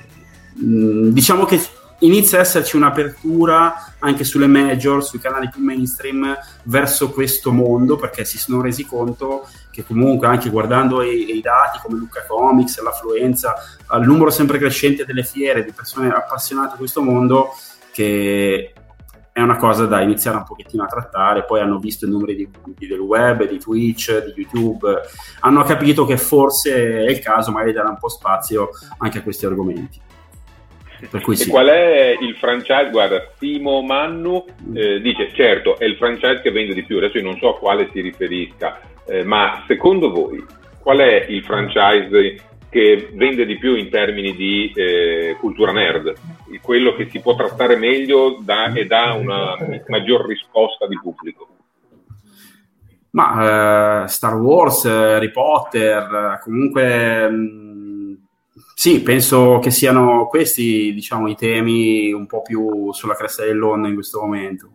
[0.53, 1.59] mh, diciamo che
[2.01, 8.25] inizia a esserci un'apertura anche sulle major, sui canali più mainstream verso questo mondo perché
[8.25, 9.47] si sono resi conto
[9.79, 13.55] che comunque anche guardando i, i dati come Luca Comics, l'affluenza,
[13.87, 17.53] al numero sempre crescente delle fiere di persone appassionate a questo mondo
[17.91, 18.73] che
[19.31, 22.49] è una cosa da iniziare un pochettino a trattare, poi hanno visto i numeri di,
[22.77, 24.89] di, del web, di Twitch, di YouTube,
[25.39, 29.23] hanno capito che forse è il caso magari di dare un po' spazio anche a
[29.23, 30.01] questi argomenti.
[31.09, 31.49] Per cui sì.
[31.49, 32.89] qual è il franchise?
[32.91, 37.23] Guarda, Timo Mannu eh, dice certo è il franchise che vende di più, adesso io
[37.23, 40.43] non so a quale si riferisca, eh, ma secondo voi
[40.79, 46.13] qual è il franchise che vende di più in termini di eh, cultura nerd?
[46.61, 49.55] Quello che si può trattare meglio da, e dà una
[49.87, 51.47] maggior risposta di pubblico?
[53.11, 57.29] Ma uh, Star Wars, Harry Potter, comunque...
[57.29, 57.69] Mh,
[58.79, 63.93] sì, penso che siano questi, diciamo, i temi un po' più sulla cresta dell'onda in
[63.93, 64.69] questo momento.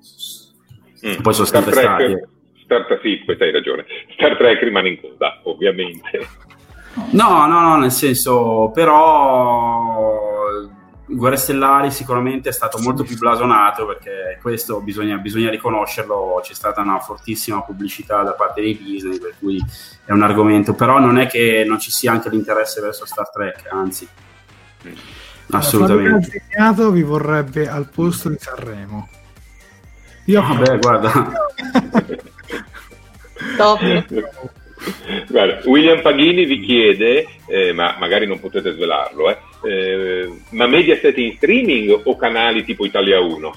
[1.06, 1.22] Mm.
[1.22, 2.32] Poi sono sempre stati.
[2.74, 3.84] Star Trek, sì, questa hai ragione.
[4.14, 6.26] Star Trek rimane in coda, ovviamente.
[7.12, 10.22] No, no, no, nel senso, però
[11.06, 16.80] Guerre Stellari sicuramente è stato molto più blasonato perché questo bisogna, bisogna, riconoscerlo, c'è stata
[16.80, 19.62] una fortissima pubblicità da parte di Disney per cui
[20.04, 23.68] è un argomento, però non è che non ci sia anche l'interesse verso Star Trek,
[23.70, 24.08] anzi
[25.50, 26.44] assolutamente.
[26.48, 29.08] Assegnato vi vorrebbe al posto di Sanremo.
[30.26, 31.12] Io Vabbè, guarda.
[33.56, 33.80] Top.
[35.28, 41.16] Guarda, William Paghini vi chiede, eh, ma magari non potete svelarlo, eh, eh, ma Mediaset
[41.16, 43.52] in streaming o canali tipo Italia 1?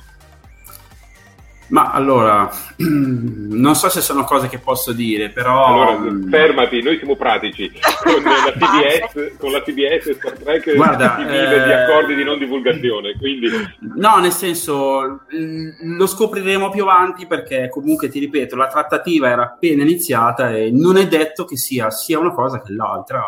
[1.69, 5.65] Ma allora, non so se sono cose che posso dire, però...
[5.65, 7.71] Allora, mm, fermati, noi siamo pratici.
[8.03, 11.65] Con la TBS, con la TBS Star Trek Guarda, si vive eh...
[11.65, 13.49] di accordi di non divulgazione, quindi...
[13.95, 19.83] No, nel senso, lo scopriremo più avanti perché comunque, ti ripeto, la trattativa era appena
[19.83, 23.21] iniziata e non è detto che sia sia una cosa che l'altra.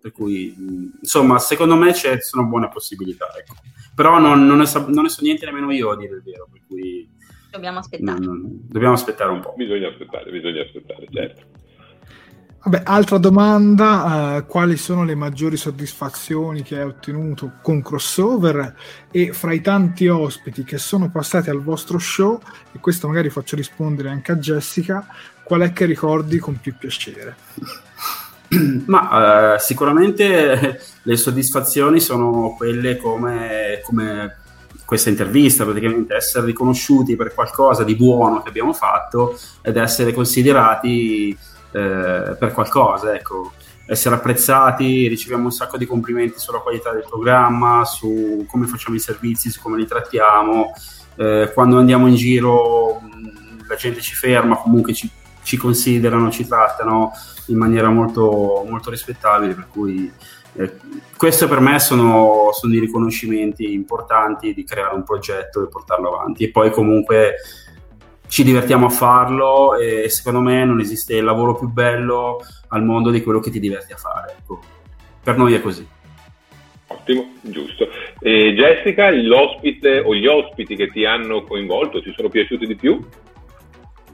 [0.00, 0.52] Per cui,
[1.00, 3.54] insomma, secondo me ci sono buone possibilità, ecco.
[3.94, 6.48] Però non, non, ne so, non ne so niente nemmeno io a dire il vero,
[6.50, 7.08] per cui
[7.52, 8.18] Dobbiamo aspettare.
[8.18, 9.52] Non, non, dobbiamo aspettare un po'.
[9.54, 11.42] Bisogna aspettare, bisogna aspettare, certo.
[12.64, 18.74] Vabbè, altra domanda, eh, quali sono le maggiori soddisfazioni che hai ottenuto con crossover
[19.10, 22.40] e fra i tanti ospiti che sono passati al vostro show,
[22.72, 25.06] e questo magari faccio rispondere anche a Jessica,
[25.42, 27.36] qual è che ricordi con più piacere?
[28.86, 34.41] Ma eh, sicuramente le soddisfazioni sono quelle come, come
[34.92, 41.30] questa intervista, praticamente essere riconosciuti per qualcosa di buono che abbiamo fatto ed essere considerati
[41.30, 43.52] eh, per qualcosa, ecco.
[43.86, 49.00] essere apprezzati, riceviamo un sacco di complimenti sulla qualità del programma, su come facciamo i
[49.00, 50.74] servizi, su come li trattiamo,
[51.16, 53.00] eh, quando andiamo in giro
[53.66, 55.10] la gente ci ferma, comunque ci,
[55.42, 57.12] ci considerano, ci trattano
[57.46, 60.12] in maniera molto, molto rispettabile, per cui
[60.54, 60.72] eh,
[61.16, 66.44] questo per me sono, sono i riconoscimenti importanti di creare un progetto e portarlo avanti
[66.44, 67.36] e poi comunque
[68.28, 72.38] ci divertiamo a farlo e secondo me non esiste lavoro più bello
[72.68, 74.36] al mondo di quello che ti diverti a fare.
[74.38, 74.60] Ecco.
[75.22, 75.86] Per noi è così.
[76.86, 77.88] Ottimo, giusto.
[78.20, 83.06] E Jessica, l'ospite o gli ospiti che ti hanno coinvolto ti sono piaciuti di più?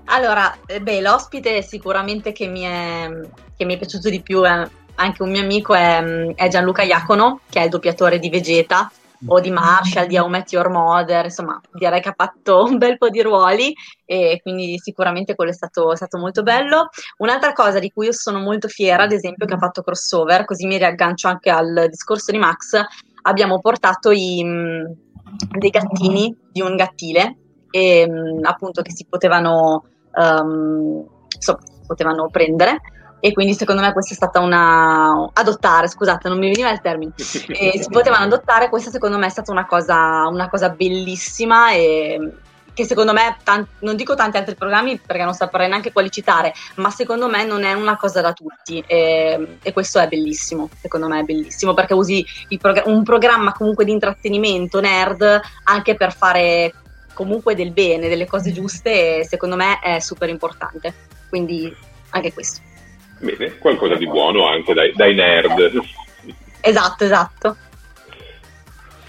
[0.07, 3.09] Allora, eh, beh, l'ospite sicuramente che mi è,
[3.57, 4.66] che mi è piaciuto di più è
[4.99, 6.03] anche un mio amico è,
[6.35, 8.91] è Gianluca Iacono, che è il doppiatore di Vegeta
[9.27, 12.99] o di Marshall, di How Met Your Mother, insomma direi che ha fatto un bel
[12.99, 13.75] po' di ruoli
[14.05, 16.89] e quindi sicuramente quello è stato, è stato, molto bello.
[17.19, 20.67] Un'altra cosa di cui io sono molto fiera, ad esempio, che ha fatto crossover, così
[20.67, 22.81] mi riaggancio anche al discorso di Max,
[23.23, 24.45] abbiamo portato i,
[25.59, 27.37] dei gattini di un gattile
[27.71, 28.09] e
[28.43, 29.85] appunto che si potevano,
[30.15, 31.05] um,
[31.39, 32.81] so, potevano prendere
[33.21, 37.12] e quindi secondo me questa è stata una adottare, scusate, non mi veniva il termine.
[37.49, 42.33] E si potevano adottare, questa secondo me è stata una cosa, una cosa bellissima e
[42.79, 46.55] che secondo me, tan- non dico tanti altri programmi perché non saprei neanche quali citare,
[46.77, 51.09] ma secondo me non è una cosa da tutti e, e questo è bellissimo, secondo
[51.09, 52.25] me è bellissimo perché usi
[52.57, 56.73] prog- un programma comunque di intrattenimento nerd anche per fare
[57.14, 60.95] comunque del bene, delle cose giuste e secondo me è super importante,
[61.29, 61.75] quindi
[62.11, 62.68] anche questo.
[63.19, 65.81] Bene, qualcosa di buono anche dai, dai nerd.
[66.61, 67.57] Esatto, esatto.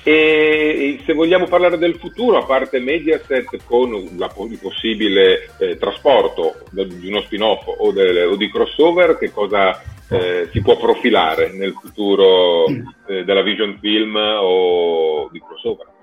[0.03, 6.63] E se vogliamo parlare del futuro, a parte Mediaset con la, il possibile eh, trasporto
[6.71, 11.73] di uno spin-off o, del, o di crossover, che cosa eh, si può profilare nel
[11.79, 15.98] futuro eh, della Vision Film o di crossover?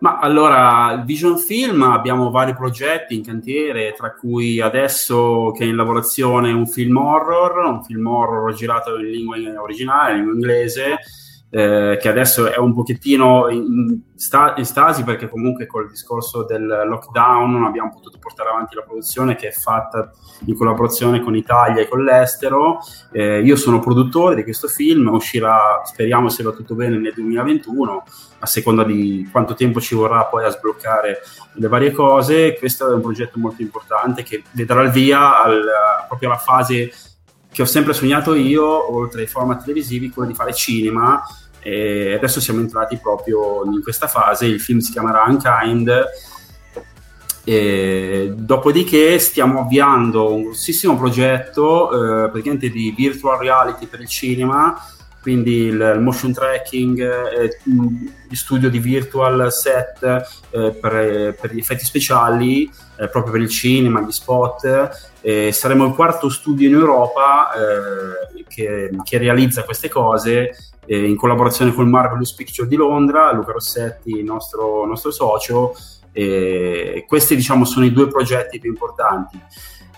[0.00, 5.74] Ma allora, Vision Film abbiamo vari progetti in cantiere, tra cui adesso che è in
[5.74, 10.98] lavorazione un film horror, un film horror girato in lingua originale, in lingua inglese,
[11.50, 16.66] eh, che adesso è un pochettino in, sta- in, stasi perché comunque col discorso del
[16.66, 20.10] lockdown non abbiamo potuto portare avanti la produzione che è fatta
[20.44, 22.80] in collaborazione con Italia e con l'estero.
[23.12, 28.04] Eh, io sono produttore di questo film, uscirà, speriamo se va tutto bene, nel 2021,
[28.40, 31.20] a seconda di quanto tempo ci vorrà poi a sbloccare
[31.54, 32.58] le varie cose.
[32.58, 35.64] Questo è un progetto molto importante che vedrà il via al,
[36.08, 36.92] proprio alla fase
[37.50, 41.22] che ho sempre sognato io, oltre ai format televisivi, quello di fare cinema.
[41.60, 44.46] E adesso siamo entrati proprio in questa fase.
[44.46, 46.04] Il film si chiamerà Unkind.
[47.44, 51.90] E dopodiché stiamo avviando un grossissimo progetto
[52.24, 54.78] eh, praticamente di virtual reality per il cinema
[55.20, 61.58] quindi il, il motion tracking, eh, il studio di virtual set eh, per, per, gli
[61.58, 62.64] effetti speciali,
[62.96, 65.17] eh, proprio per il cinema, gli spot.
[65.52, 70.50] Saremo il quarto studio in Europa eh, che, che, realizza queste cose
[70.86, 75.74] eh, in collaborazione con il Marvelous Picture di Londra, Luca Rossetti, nostro, nostro socio.
[77.06, 79.40] questi diciamo sono i due progetti più importanti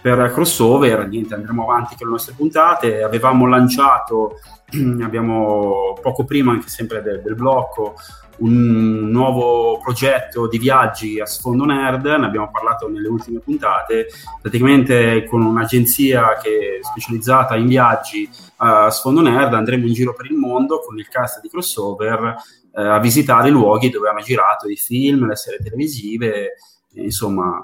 [0.00, 3.02] per crossover, niente, andremo avanti con le nostre puntate.
[3.02, 4.38] Avevamo lanciato,
[5.02, 7.94] abbiamo poco prima, anche sempre del, del blocco,
[8.40, 14.08] un nuovo progetto di viaggi a sfondo nerd, ne abbiamo parlato nelle ultime puntate,
[14.40, 18.28] praticamente con un'agenzia che è specializzata in viaggi
[18.58, 22.36] a sfondo nerd andremo in giro per il mondo con il cast di crossover
[22.74, 26.56] eh, a visitare i luoghi dove hanno girato i film, le serie televisive,
[26.94, 27.62] insomma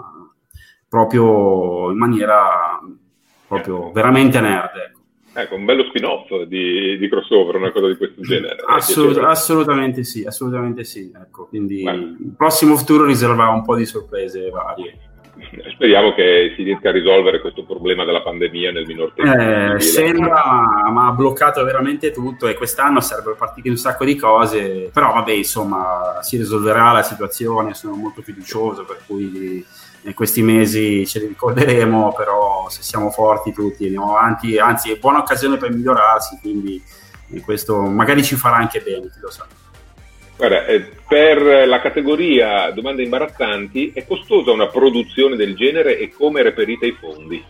[0.88, 2.80] proprio in maniera
[3.46, 4.95] proprio veramente nerd.
[5.36, 5.54] Ecco.
[5.54, 8.56] un bello spin-off di, di, crossover, una cosa di questo genere.
[8.66, 11.12] Assolut- assolutamente sì, assolutamente sì.
[11.14, 11.92] Ecco, quindi Beh.
[11.92, 14.98] il prossimo futuro riserva un po' di sorprese varie.
[15.74, 19.74] Speriamo che si riesca a risolvere questo problema della pandemia nel minor tempo.
[19.74, 24.90] Eh, sembra, ma ha bloccato veramente tutto e quest'anno sarebbero partite un sacco di cose,
[24.92, 29.64] però vabbè, insomma, si risolverà la situazione, sono molto fiducioso, per cui
[30.06, 34.98] in questi mesi ce li ricorderemo, però se siamo forti tutti andiamo avanti, anzi è
[34.98, 36.82] buona occasione per migliorarsi, quindi
[37.44, 39.46] questo magari ci farà anche bene, chi lo sa.
[40.36, 46.42] Guarda, eh, per la categoria domande imbarazzanti, è costosa una produzione del genere e come
[46.42, 47.42] reperite i fondi?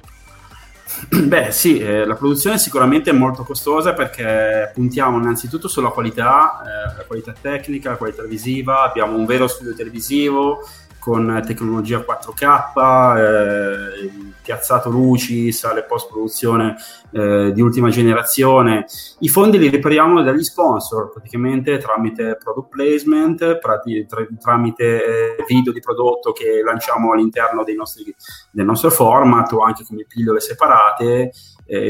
[1.10, 6.96] Beh sì, eh, la produzione sicuramente è molto costosa perché puntiamo innanzitutto sulla qualità, eh,
[6.96, 10.64] la qualità tecnica, la qualità visiva, abbiamo un vero studio televisivo,
[11.06, 16.74] con tecnologia 4K, eh, piazzato luci, sale post produzione
[17.12, 18.86] eh, di ultima generazione.
[19.20, 25.72] I fondi li ripariamo dagli sponsor, praticamente tramite product placement, prati, tra, tramite eh, video
[25.72, 28.12] di prodotto che lanciamo all'interno nostri,
[28.50, 31.30] del nostro format o anche come pillole separate.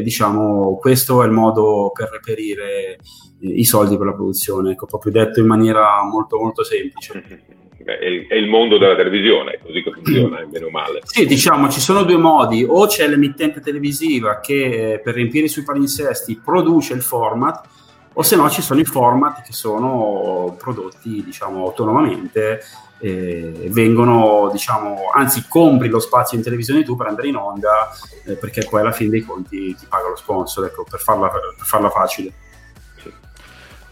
[0.02, 2.98] diciamo, questo è il modo per reperire
[3.40, 7.54] i soldi per la produzione, ecco, proprio detto in maniera molto molto semplice
[7.94, 11.00] è, il mondo della televisione, così che funziona, bene o male.
[11.04, 15.48] Sì, diciamo, ci sono due modi, o c'è l'emittente televisiva che eh, per riempire i
[15.48, 17.64] suoi palinsesti produce il format,
[18.12, 22.60] o se no ci sono i format che sono prodotti, diciamo, autonomamente
[22.98, 27.90] e vengono, diciamo, anzi compri lo spazio in televisione tu per andare in onda
[28.24, 31.54] eh, perché poi alla fine dei conti ti paga lo sponsor, ecco, per farla, per
[31.58, 32.32] farla facile.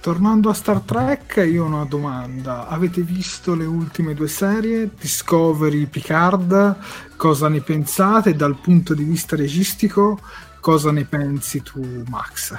[0.05, 2.69] Tornando a Star Trek, io ho una domanda.
[2.69, 6.77] Avete visto le ultime due serie, Discovery, Picard?
[7.17, 10.21] Cosa ne pensate dal punto di vista registico?
[10.61, 12.55] Cosa ne pensi tu, Max?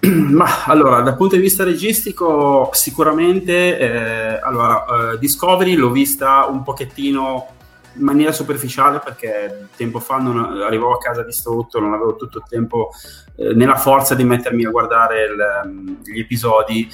[0.04, 6.62] Ma allora, dal punto di vista registico, sicuramente eh, allora, eh, Discovery l'ho vista un
[6.62, 7.54] pochettino
[7.94, 12.44] in maniera superficiale perché tempo fa non, arrivavo a casa distrutto, non avevo tutto il
[12.48, 12.90] tempo
[13.36, 16.88] eh, nella forza di mettermi a guardare il, gli episodi.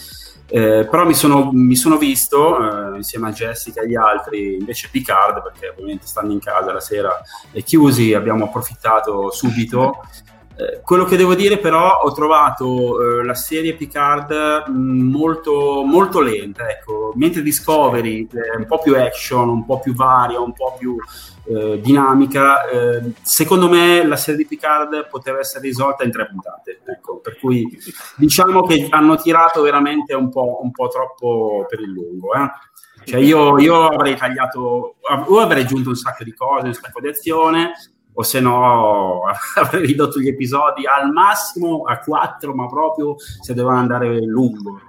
[0.49, 4.88] Eh, però mi sono, mi sono visto eh, insieme a Jessica e gli altri invece
[4.92, 7.20] Picard perché ovviamente stando in casa la sera
[7.51, 10.03] è chiusi abbiamo approfittato subito
[10.59, 16.20] eh, quello che devo dire però ho trovato eh, la serie Picard mm, molto, molto
[16.20, 17.12] lenta, ecco.
[17.14, 20.96] mentre Discovery è un po' più action, un po' più varia, un po' più
[21.44, 26.80] eh, dinamica, eh, secondo me la serie di Picard poteva essere risolta in tre puntate,
[26.86, 27.18] ecco.
[27.18, 27.78] per cui
[28.16, 32.32] diciamo che hanno tirato veramente un po', un po troppo per il lungo.
[32.32, 32.50] Eh.
[33.04, 37.09] Cioè io, io avrei tagliato, o avrei aggiunto un sacco di cose, un sacco di
[37.09, 37.72] azione,
[38.18, 39.22] o se no
[39.56, 44.80] avrei ridotto gli episodi al massimo a quattro, ma proprio se dovevano andare lungo.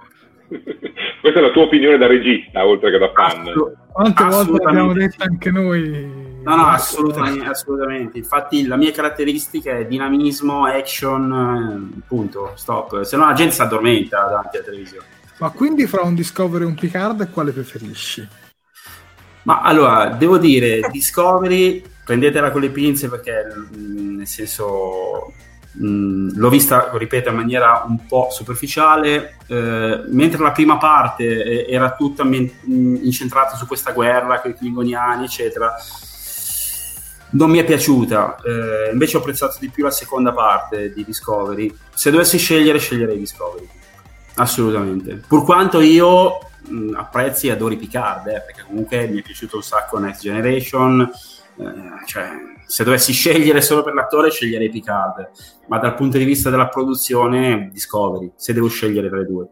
[0.48, 3.52] Questa è la tua opinione da regista, oltre che da fan.
[3.92, 6.26] Quante volte abbiamo detto anche noi?
[6.42, 8.16] No, no, assolutamente, assolutamente.
[8.16, 13.02] Infatti la mia caratteristica è dinamismo, action, eh, punto, stop.
[13.02, 15.06] Se no la gente si addormenta davanti alla televisione.
[15.40, 18.26] Ma quindi fra un Discovery e un Picard quale preferisci?
[19.42, 25.30] Ma allora, devo dire, Discovery prendetela con le pinze perché mm, nel senso
[25.78, 31.92] mm, l'ho vista, ripeto, in maniera un po' superficiale, eh, mentre la prima parte era
[31.92, 35.74] tutta men- mm, incentrata su questa guerra con i klingoniani, eccetera.
[37.30, 41.70] Non mi è piaciuta, eh, invece ho apprezzato di più la seconda parte di Discovery.
[41.92, 43.68] Se dovessi scegliere, sceglierei Discovery.
[44.36, 45.20] Assolutamente.
[45.28, 46.38] Pur quanto io
[46.68, 51.10] mh, apprezzi e adori Picard, eh, perché comunque mi è piaciuto un sacco Next Generation,
[51.58, 52.30] eh, cioè,
[52.66, 55.30] se dovessi scegliere solo per l'attore, sceglierei Picard,
[55.68, 59.48] ma dal punto di vista della produzione, Discovery, se devo scegliere tra le due.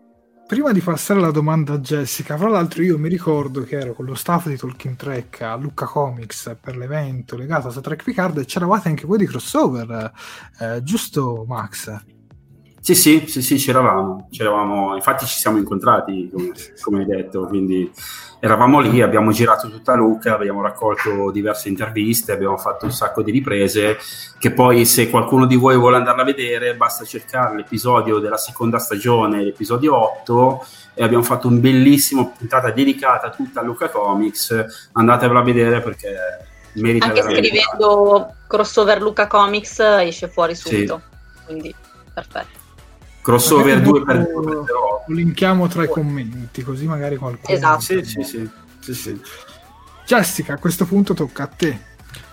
[0.46, 4.04] Prima di passare alla domanda a Jessica, fra l'altro io mi ricordo che ero con
[4.04, 8.38] lo staff di Talking Trek a Lucca Comics per l'evento legato a Star Trek Picard
[8.38, 10.12] e c'eravate anche voi di crossover,
[10.60, 12.15] eh, giusto Max?
[12.86, 17.90] Sì, sì, sì, sì, c'eravamo, c'eravamo, infatti ci siamo incontrati, come, come, hai detto, quindi
[18.38, 23.32] eravamo lì, abbiamo girato tutta Lucca, abbiamo raccolto diverse interviste, abbiamo fatto un sacco di
[23.32, 23.98] riprese,
[24.38, 28.78] che poi se qualcuno di voi vuole andarla a vedere, basta cercare l'episodio della seconda
[28.78, 30.64] stagione, l'episodio 8,
[30.94, 36.14] e abbiamo fatto un bellissimo puntata dedicata tutta a Lucca Comics, andatevela a vedere perché
[36.74, 41.46] merita Anche scrivendo crossover Lucca Comics esce fuori subito, sì.
[41.46, 41.74] quindi
[42.14, 42.55] perfetto
[43.26, 47.56] crossover 2 per 2 Lo linkiamo tra i commenti, così magari qualcuno.
[47.56, 47.80] Esatto.
[47.80, 48.48] Sì, sì, sì,
[48.78, 49.20] sì, sì.
[50.06, 51.78] Jessica, a questo punto tocca a te.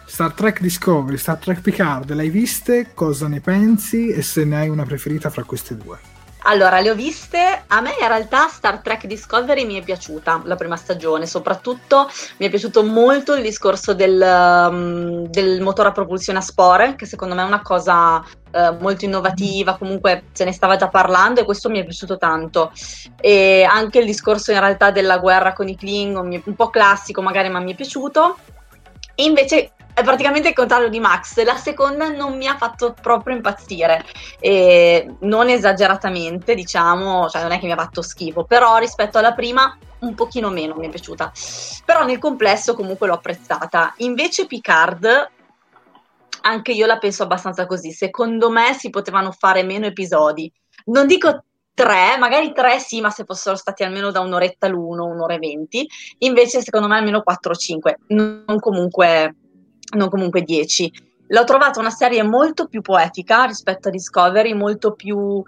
[0.06, 2.92] Star Trek Discovery, Star Trek Picard, l'hai viste?
[2.94, 4.10] Cosa ne pensi?
[4.10, 5.98] E se ne hai una preferita fra queste due?
[6.46, 7.64] Allora, le ho viste.
[7.68, 12.48] A me in realtà Star Trek Discovery mi è piaciuta la prima stagione, soprattutto mi
[12.48, 17.34] è piaciuto molto il discorso del, um, del motore a propulsione a spore, che secondo
[17.34, 21.70] me è una cosa uh, molto innovativa, comunque se ne stava già parlando e questo
[21.70, 22.72] mi è piaciuto tanto.
[23.22, 27.50] E anche il discorso in realtà della guerra con i Klingon, un po' classico magari,
[27.50, 28.38] ma mi è piaciuto.
[29.16, 31.42] E invece è praticamente il contrario di Max.
[31.44, 34.04] La seconda non mi ha fatto proprio impazzire,
[34.40, 39.34] e non esageratamente, diciamo, cioè non è che mi ha fatto schifo, però rispetto alla
[39.34, 41.32] prima un pochino meno mi è piaciuta.
[41.86, 43.94] Però nel complesso comunque l'ho apprezzata.
[43.98, 45.32] Invece Picard
[46.42, 47.92] anche io la penso abbastanza così.
[47.92, 50.52] Secondo me si potevano fare meno episodi.
[50.86, 55.36] Non dico tre, magari tre sì, ma se fossero stati almeno da un'oretta l'uno, un'ora
[55.36, 55.88] e venti.
[56.20, 58.00] Invece secondo me almeno quattro o cinque.
[58.08, 59.36] Non comunque
[59.94, 60.92] non comunque 10.
[61.28, 65.44] L'ho trovata una serie molto più poetica rispetto a Discovery, molto più, uh,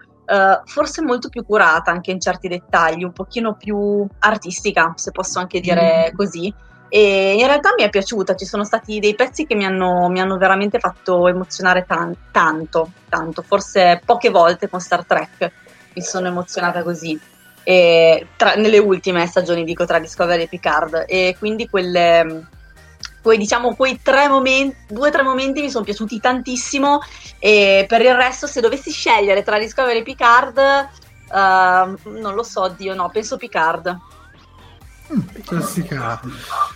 [0.66, 5.60] forse molto più curata anche in certi dettagli, un pochino più artistica, se posso anche
[5.60, 6.16] dire mm.
[6.16, 6.54] così.
[6.88, 10.22] E in realtà mi è piaciuta, ci sono stati dei pezzi che mi hanno, mi
[10.22, 15.52] hanno veramente fatto emozionare tan- tanto, tanto, forse poche volte con Star Trek
[15.94, 17.20] mi sono emozionata così.
[17.64, 22.46] Tra, nelle ultime stagioni dico tra Discovery e Picard e quindi quelle,
[23.26, 27.00] quei, diciamo, quei tre momenti, due o tre momenti mi sono piaciuti tantissimo.
[27.40, 32.68] E per il resto se dovessi scegliere tra Discovery e Picard, uh, non lo so,
[32.78, 33.98] Dio no, penso Picard.
[35.12, 36.22] Mm, classica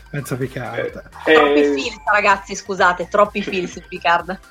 [0.10, 1.10] pensa Picard.
[1.26, 1.93] Eh, troppi eh...
[2.12, 4.39] ragazzi scusate troppi feels su Picard.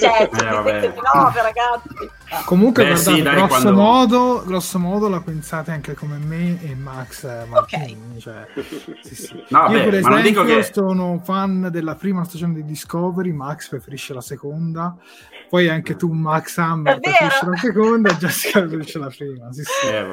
[0.00, 2.10] Cioè eh, no ragazzi
[2.44, 3.72] comunque Beh, guardate, sì, dai, grosso, quando...
[3.80, 8.20] modo, grosso modo la pensate anche come me e Max Martini okay.
[8.20, 8.46] cioè,
[9.02, 9.44] sì, sì.
[9.50, 10.62] No, io beh, per esempio che...
[10.72, 14.96] sono fan della prima stagione di Discovery Max preferisce la seconda
[15.48, 19.52] poi anche tu, Max Hammer, preferisci la seconda, Jessica preferisce la prima.
[19.52, 19.86] Sì, sì.
[19.86, 20.06] Eh,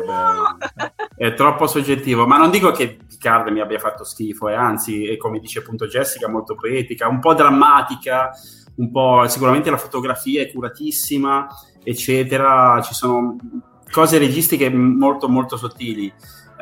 [1.16, 5.18] è troppo soggettivo, ma non dico che Picard mi abbia fatto schifo, eh, anzi, è
[5.18, 8.32] come dice appunto Jessica, molto poetica, un po' drammatica,
[8.76, 11.48] un po' sicuramente la fotografia è curatissima,
[11.84, 12.82] eccetera.
[12.82, 13.38] Ci sono
[13.92, 16.12] cose registiche molto, molto sottili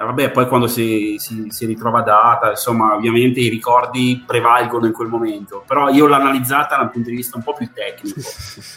[0.01, 4.93] eh, vabbè, poi quando si, si, si, ritrova data, insomma, ovviamente i ricordi prevalgono in
[4.93, 8.19] quel momento, però io l'ho analizzata dal punto di vista un po' più tecnico,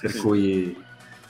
[0.03, 0.77] per cui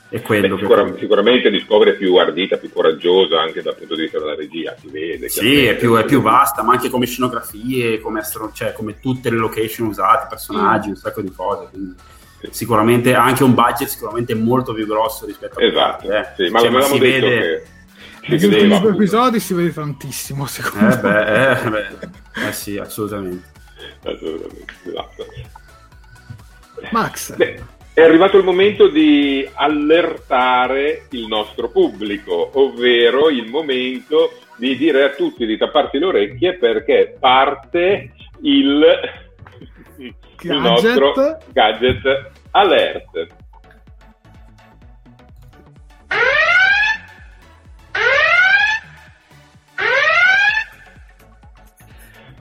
[0.08, 0.56] è quello.
[0.56, 4.34] Beh, sicura, sicuramente Discovery è più ardita, più coraggiosa anche dal punto di vista della
[4.34, 5.28] regia, si vede.
[5.28, 9.30] Sì, è più, è più, vasta, ma anche come scenografie, come, astro, cioè, come tutte
[9.30, 10.90] le location usate, personaggi, mm.
[10.90, 11.68] un sacco di cose.
[11.70, 11.94] Quindi
[12.50, 16.26] sicuramente anche un budget sicuramente molto più grosso rispetto a esatto, eh.
[16.36, 17.64] sì, ma cioè, ma si vede
[18.20, 22.48] che negli ultimi due episodi si vede tantissimo, secondo eh beh, eh, beh.
[22.48, 23.52] eh sì, assolutamente.
[24.02, 25.26] assolutamente esatto.
[26.90, 27.36] Max.
[27.36, 35.04] Beh, è arrivato il momento di allertare il nostro pubblico, ovvero il momento di dire
[35.04, 38.84] a tutti di tapparsi le orecchie perché parte il,
[39.98, 43.26] il nostro gadget alert.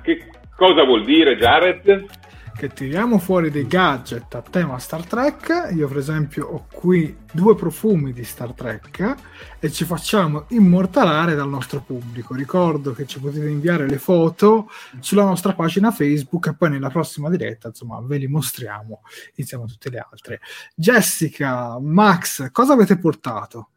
[0.01, 2.22] Che cosa vuol dire, Jared?
[2.63, 5.71] Che tiriamo fuori dei gadget a tema Star Trek.
[5.75, 9.15] Io, per esempio, ho qui due profumi di Star Trek
[9.59, 12.33] e ci facciamo immortalare dal nostro pubblico.
[12.33, 14.69] Ricordo che ci potete inviare le foto
[15.01, 19.01] sulla nostra pagina Facebook e poi nella prossima diretta, insomma, ve li mostriamo
[19.35, 20.39] insieme a tutte le altre.
[20.73, 23.71] Jessica, Max, cosa avete portato?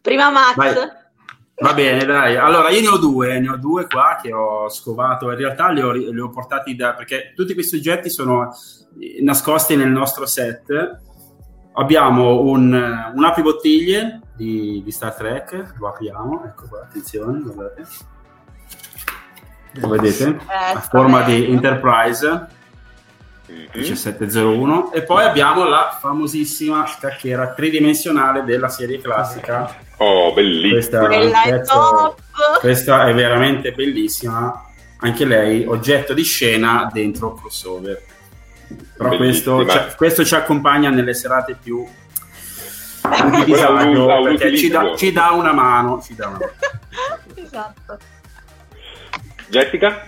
[0.00, 0.54] Prima Max.
[0.54, 1.06] Vai.
[1.60, 2.36] Va bene, dai.
[2.36, 5.30] Allora, io ne ho due, ne ho due qua che ho scovato.
[5.30, 6.94] In realtà li ho, li ho portati da...
[6.94, 8.52] perché tutti questi oggetti sono
[9.22, 11.00] nascosti nel nostro set.
[11.72, 12.72] Abbiamo un,
[13.14, 17.86] un apribottiglie di, di Star Trek, lo apriamo, ecco qua, attenzione, guardate.
[19.74, 20.26] Lo vedete?
[20.28, 22.56] Eh, a forma di Enterprise.
[23.72, 31.06] 1701 e poi abbiamo la famosissima scacchiera tridimensionale della serie classica Oh, bellissima.
[31.06, 32.16] Questa, pezzo,
[32.60, 34.64] questa è veramente bellissima.
[35.00, 38.00] Anche lei, oggetto di scena dentro crossover.
[38.96, 41.84] Però questo, cioè, questo, ci accompagna nelle serate più,
[43.00, 46.00] più di disagio perché ci dà, ci dà, una mano.
[46.00, 46.52] Ci dà una mano.
[47.34, 47.98] esatto.
[49.48, 50.06] Jessica?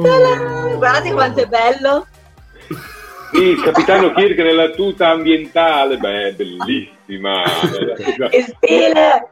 [0.00, 0.76] Oh.
[0.76, 2.06] Guardate quanto è bello.
[3.32, 7.42] Il capitano Kirk nella tuta ambientale, beh, bellissima.
[8.30, 9.28] e stile!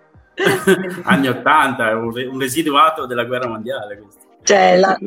[1.05, 4.03] Anni 80, un, un residuato della guerra mondiale.
[4.43, 4.99] Cioè, la...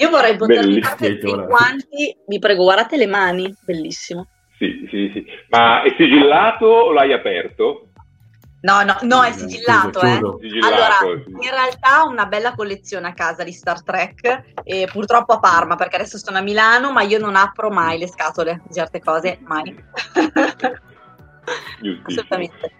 [0.00, 4.26] Io vorrei potermi fare i guanti, vi prego, guardate le mani, bellissimo.
[4.56, 5.24] Sì, sì, sì.
[5.50, 7.87] Ma è sigillato o l'hai aperto?
[8.60, 10.20] No, no, no, è sigillato, eh.
[10.40, 11.30] Sigillato, Allora, sì.
[11.30, 15.76] in realtà ho una bella collezione a casa di Star Trek, e purtroppo a Parma,
[15.76, 19.38] perché adesso sono a Milano, ma io non apro mai le scatole di certe cose,
[19.42, 19.72] mai.
[22.04, 22.72] Assolutamente.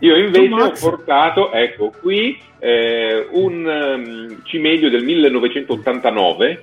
[0.00, 6.62] Io invece ho portato, ecco qui, eh, un um, cimelio del 1989,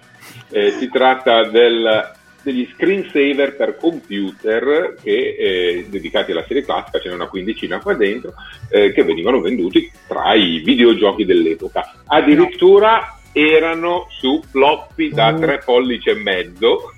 [0.50, 7.10] eh, si tratta del- degli screensaver per computer che, eh, dedicati alla serie classica, ce
[7.10, 8.34] n'è una quindicina qua dentro,
[8.70, 11.94] eh, che venivano venduti tra i videogiochi dell'epoca.
[12.06, 15.42] Addirittura erano su floppy da Mm.
[15.42, 16.94] 3 pollici e mezzo,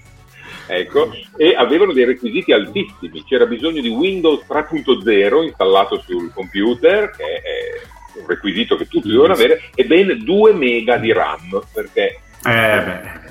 [0.68, 3.24] ecco, e avevano dei requisiti altissimi.
[3.28, 9.34] C'era bisogno di Windows 3.0 installato sul computer, che è un requisito che tutti dovevano
[9.34, 13.29] avere, e ben 2 mega di RAM, perché Eh beh,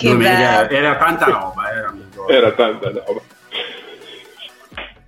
[0.00, 0.70] Che bello.
[0.70, 2.26] era tanta roba, era, amico.
[2.26, 3.20] era tanta roba.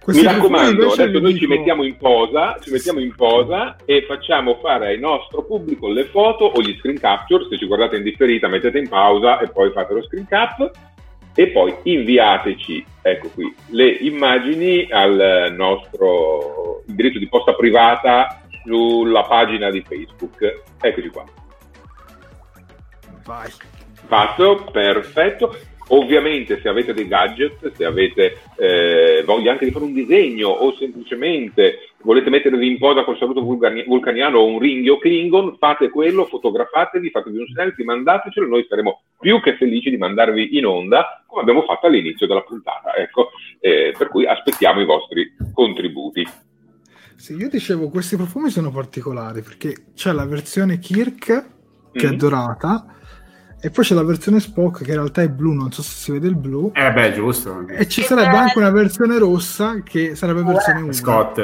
[0.03, 4.59] Questi Mi raccomando, adesso noi ci mettiamo in posa, ci mettiamo in posa e facciamo
[4.61, 7.47] fare al nostro pubblico le foto o gli screen capture.
[7.49, 10.71] Se ci guardate in differita, mettete in pausa e poi fate lo screen cap.
[11.35, 19.71] E poi inviateci, ecco qui, le immagini al nostro indirizzo di posta privata sulla pagina
[19.71, 20.65] di Facebook.
[20.79, 21.25] Eccoci qua.
[23.25, 23.51] Vai.
[24.07, 25.57] Fatto, perfetto.
[25.89, 30.75] Ovviamente se avete dei gadget, se avete eh, voglia anche di fare un disegno o
[30.77, 36.25] semplicemente volete mettervi in posa col saluto vulcani- vulcaniano o un ringhio Klingon, fate quello,
[36.27, 41.43] fotografatevi, fatevi un selfie, mandatecelo, noi saremo più che felici di mandarvi in onda come
[41.43, 42.95] abbiamo fatto all'inizio della puntata.
[42.97, 43.31] Ecco,
[43.61, 46.27] eh, per cui aspettiamo i vostri contributi.
[47.17, 51.25] Sì, io dicevo, questi profumi sono particolari perché c'è la versione Kirk
[51.93, 52.17] che è Mhm.
[52.17, 52.87] dorata
[53.65, 56.11] e poi c'è la versione Spock che in realtà è blu, non so se si
[56.11, 56.73] vede il blu.
[56.75, 57.65] Eh beh, giusto.
[57.69, 60.93] E ci sarebbe anche una versione rossa che sarebbe versione 1.
[60.93, 61.39] Scott.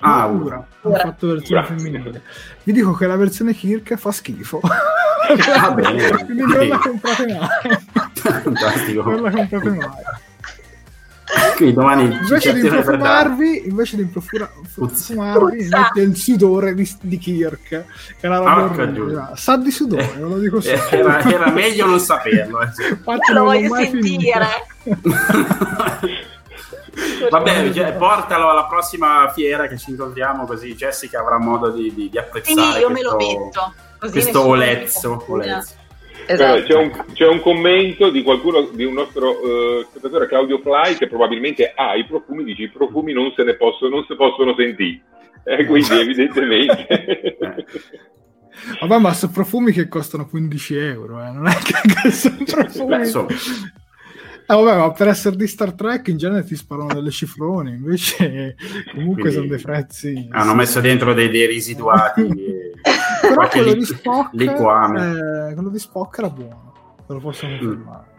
[0.00, 0.56] Ah, ura.
[0.56, 0.66] ura.
[0.82, 1.68] Hanno fatto versione Ura.
[1.68, 2.22] femminile.
[2.64, 4.60] Vi dico che la versione Kirk fa schifo.
[5.54, 6.08] Ah, bene.
[6.24, 7.78] Quindi non la comprate mai.
[8.12, 9.08] Fantastico.
[9.08, 9.88] Non la comprate mai.
[11.56, 17.68] Quindi domani Invece di profumarvi, invece di profura- profumarvi, mette il sudore di, di Kirk.
[17.68, 17.84] Che
[18.20, 19.30] è una roba giuria.
[19.34, 20.78] Sa di sudore, ve lo dico Eh, solo.
[20.90, 22.60] Era, era meglio non saperlo.
[22.62, 22.82] eh, sì.
[22.88, 24.46] Infatti Lo non l'ho voglio mai sentire.
[27.30, 32.08] Vabbè, cioè, portalo alla prossima fiera che ci incontriamo così Jessica avrà modo di, di-
[32.08, 33.72] di Sì, apprezzare io me lo questo, metto.
[33.98, 35.24] Così questo olezzo.
[35.28, 35.74] olezzo.
[36.26, 36.62] Esatto.
[36.62, 41.08] C'è, un, c'è un commento di qualcuno, di un nostro eh, spettatore, Claudio Fly, che
[41.08, 45.02] probabilmente ha i profumi, dice i profumi non se ne possono, non si possono sentire.
[45.44, 47.36] Eh, quindi evidentemente...
[48.80, 51.30] Vabbè, ma sono profumi che costano 15 euro, eh.
[51.32, 52.96] non è che, sono profumi.
[52.96, 57.10] Beh, insomma, Eh, vabbè, ma per essere di Star Trek in genere ti sparano delle
[57.10, 58.54] cifrone, invece
[58.92, 60.26] comunque Quindi sono dei prezzi.
[60.30, 62.22] hanno messo dentro dei, dei residuati.
[62.30, 62.72] e
[63.28, 65.00] Però quello li- di Spock, liquame.
[65.50, 66.72] eh, quello di Spock era buono,
[67.06, 67.50] ve lo posso Mm.
[67.58, 68.10] confermare.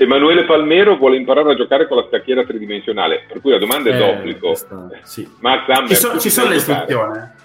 [0.00, 3.94] Emanuele Palmero vuole imparare a giocare con la scacchiera tridimensionale, per cui la domanda è
[3.94, 4.54] Eh, d'obbligo.
[5.02, 5.28] sì.
[5.88, 7.38] Ci, so- ci sono le istruzioni.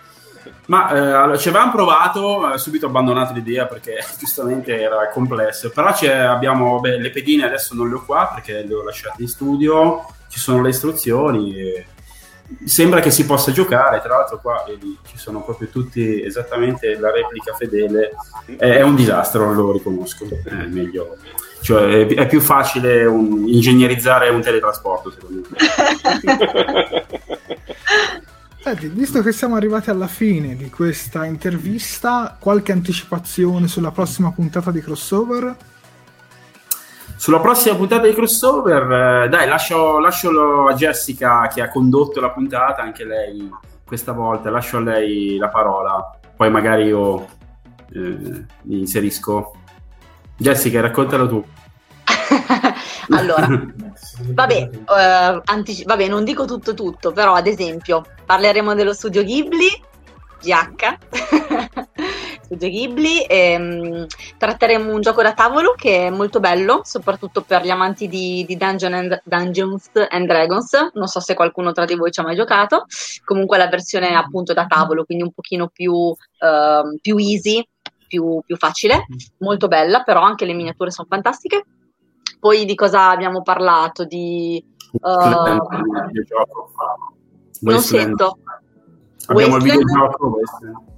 [0.67, 5.69] Ma eh, allora, ci avevamo provato, eh, subito abbandonato l'idea perché giustamente era complesso.
[5.69, 9.21] Però c'è- abbiamo beh, le pedine, adesso non le ho qua perché le ho lasciate
[9.21, 10.05] in studio.
[10.29, 11.55] Ci sono le istruzioni.
[11.57, 11.85] E
[12.63, 14.01] sembra che si possa giocare.
[14.01, 18.11] Tra l'altro, qua vedi, ci sono proprio tutti esattamente la replica fedele.
[18.57, 20.25] È, un disastro, lo riconosco.
[20.43, 21.17] È meglio.
[21.61, 25.57] Cioè, è più facile un- ingegnerizzare un teletrasporto, secondo me.
[28.65, 34.71] Senti, visto che siamo arrivati alla fine di questa intervista, qualche anticipazione sulla prossima puntata
[34.71, 35.55] di crossover?
[37.17, 42.31] Sulla prossima puntata di crossover, eh, dai, lascio, lascio a Jessica che ha condotto la
[42.31, 43.49] puntata, anche lei
[43.85, 47.25] questa volta, lascio a lei la parola, poi magari io
[47.93, 49.53] eh, mi inserisco.
[50.37, 51.45] Jessica, raccontalo tu.
[53.09, 53.47] Allora,
[54.19, 59.69] vabbè, eh, antici- vabbè, non dico tutto tutto, però ad esempio parleremo dello studio Ghibli,
[60.41, 60.97] GH,
[62.55, 64.05] studio Ghibli, ehm,
[64.37, 68.55] tratteremo un gioco da tavolo che è molto bello, soprattutto per gli amanti di, di
[68.55, 72.35] Dungeon and- Dungeons and Dragons, non so se qualcuno tra di voi ci ha mai
[72.35, 72.85] giocato,
[73.23, 77.67] comunque la versione appunto da tavolo, quindi un pochino più, ehm, più easy,
[78.07, 79.05] più, più facile,
[79.39, 81.65] molto bella, però anche le miniature sono fantastiche.
[82.39, 84.05] Poi di cosa abbiamo parlato?
[84.05, 85.09] Di uh,
[87.61, 88.37] non sento.
[89.27, 90.27] Abbiamo il videogioco.
[90.27, 90.93] Wasteland.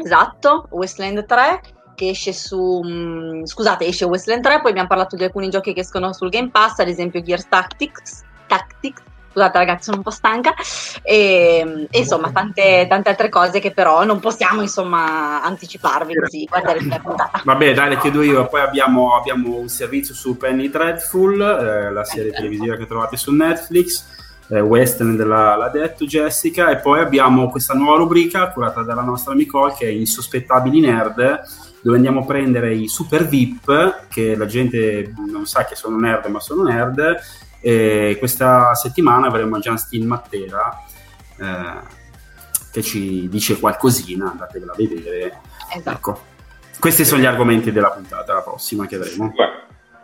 [0.00, 1.60] Esatto, Wasteland 3
[1.94, 5.80] che esce su mm, scusate, esce Wasteland 3, poi abbiamo parlato di alcuni giochi che
[5.80, 9.02] escono sul Game Pass, ad esempio Gears Tactics, Tactics
[9.32, 10.52] Scusate ragazzi, sono un po' stanca.
[11.02, 16.84] E, e insomma, tante, tante, altre cose che però non possiamo insomma anticiparvi così guardare
[16.84, 17.40] la puntata.
[17.42, 18.46] Vabbè, dai, le chiedo io.
[18.46, 23.32] Poi abbiamo, abbiamo un servizio su Penny Dreadful, eh, la serie televisiva che trovate su
[23.32, 24.20] Netflix.
[24.48, 29.74] Eh, western della, detto Jessica e poi abbiamo questa nuova rubrica curata dalla nostra Nicole
[29.78, 31.42] che è Insospettabili Nerd
[31.80, 36.26] dove andiamo a prendere i super VIP che la gente non sa che sono nerd
[36.26, 37.20] ma sono nerd
[37.60, 40.84] e questa settimana avremo Justin Mattera
[41.38, 42.00] eh,
[42.72, 45.40] che ci dice qualcosina, andatevela a vedere.
[45.70, 45.90] Esatto.
[45.90, 46.24] Ecco.
[46.78, 49.32] Questi sono gli argomenti della puntata, la prossima che avremo.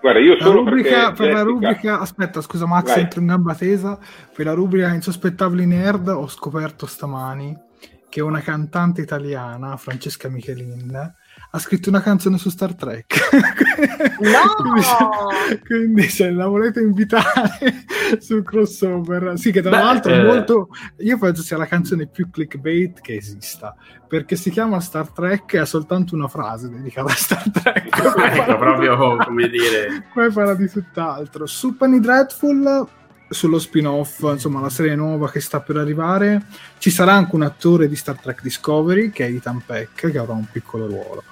[0.00, 3.00] Guarda, io solo la rubrica, per la rubrica, aspetta, scusa Max, Vai.
[3.00, 3.98] entro in gamba tesa.
[4.34, 7.56] Per la rubrica Insospettabili Nerd ho scoperto stamani
[8.08, 11.14] che una cantante italiana, Francesca Michelin,
[11.50, 13.30] ha scritto una canzone su Star Trek.
[14.20, 14.54] No!
[14.60, 17.86] quindi, se, quindi, se, la volete invitare
[18.20, 20.24] sul crossover, sì, che tra Beh, l'altro eh...
[20.24, 20.68] molto.
[20.98, 23.74] Io penso sia la canzone più clickbait che esista
[24.06, 27.94] perché si chiama Star Trek e ha soltanto una frase dedicata a Star Trek.
[27.96, 30.08] ecco, proprio come dire.
[30.12, 31.46] Poi parla di tutt'altro.
[31.46, 32.86] Su Penny Dreadful
[33.30, 36.46] sullo spin-off, insomma, la serie nuova che sta per arrivare,
[36.78, 40.32] ci sarà anche un attore di Star Trek Discovery che è Ethan Peck, che avrà
[40.32, 41.22] un piccolo ruolo.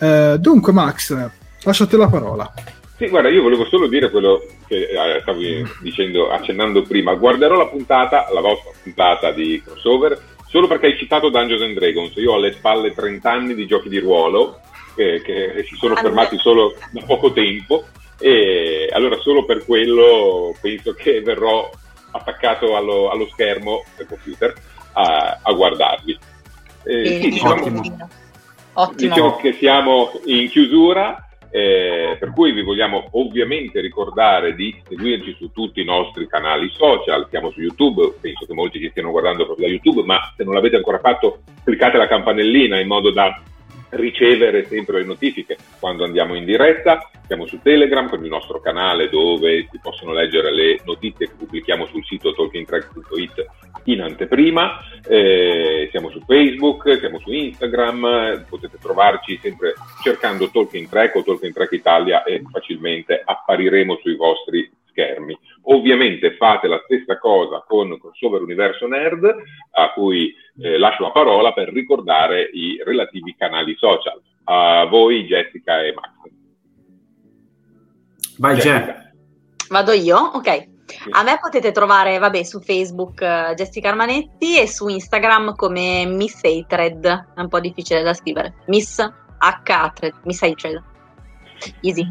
[0.00, 1.30] Eh, dunque, Max,
[1.62, 2.52] lasciate la parola.
[2.96, 7.14] Sì, guarda, io volevo solo dire quello che eh, stavi dicendo, accennando prima.
[7.14, 12.14] Guarderò la puntata, la vostra puntata di crossover, solo perché hai citato Dungeons and Dragons.
[12.16, 14.60] Io ho alle spalle 30 anni di giochi di ruolo
[14.94, 17.86] che, che si sono fermati solo da poco tempo
[18.18, 21.70] e allora solo per quello penso che verrò
[22.10, 24.52] attaccato allo, allo schermo del computer
[24.92, 26.18] a, a guardarvi.
[26.84, 27.82] Eh, sì, diciamo,
[28.74, 29.14] ottimo.
[29.14, 35.50] Diciamo che siamo in chiusura, eh, per cui vi vogliamo ovviamente ricordare di seguirci su
[35.52, 39.66] tutti i nostri canali social, siamo su YouTube, penso che molti ci stiano guardando proprio
[39.66, 43.40] da YouTube, ma se non l'avete ancora fatto cliccate la campanellina in modo da
[43.90, 47.10] ricevere sempre le notifiche quando andiamo in diretta.
[47.26, 51.86] Siamo su Telegram con il nostro canale dove si possono leggere le notizie che pubblichiamo
[51.86, 53.46] sul sito talkingtrack.it
[53.84, 54.80] in anteprima.
[55.06, 61.52] Eh, siamo su Facebook, siamo su Instagram, potete trovarci sempre cercando Talking Track o Talking
[61.52, 65.38] Track Italia e facilmente appariremo sui vostri schermi.
[65.62, 69.24] Ovviamente fate la stessa cosa con Crossover Universo Nerd,
[69.72, 74.20] a cui eh, lascio la parola per ricordare i relativi canali social.
[74.44, 76.10] A voi Jessica e Max.
[78.38, 79.12] Vai Jessica.
[79.68, 80.16] Vado io?
[80.16, 80.68] Ok.
[81.10, 86.42] A me potete trovare, vabbè, su Facebook uh, Jessica Armanetti e su Instagram come Miss
[86.42, 87.06] Hatred.
[87.34, 88.54] È un po' difficile da scrivere.
[88.66, 90.14] Miss H Hatred.
[90.24, 90.82] Miss Hatred.
[91.80, 92.10] Easy.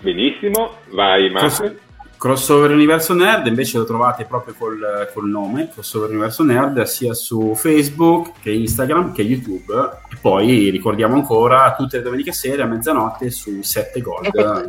[0.00, 1.84] Benissimo, vai Max.
[2.18, 7.54] Crossover Universo Nerd invece lo trovate proprio col, col, nome Crossover Universo Nerd sia su
[7.54, 9.74] Facebook che Instagram che YouTube
[10.10, 14.68] e poi ricordiamo ancora tutte le domeniche sere a mezzanotte su 7 Gold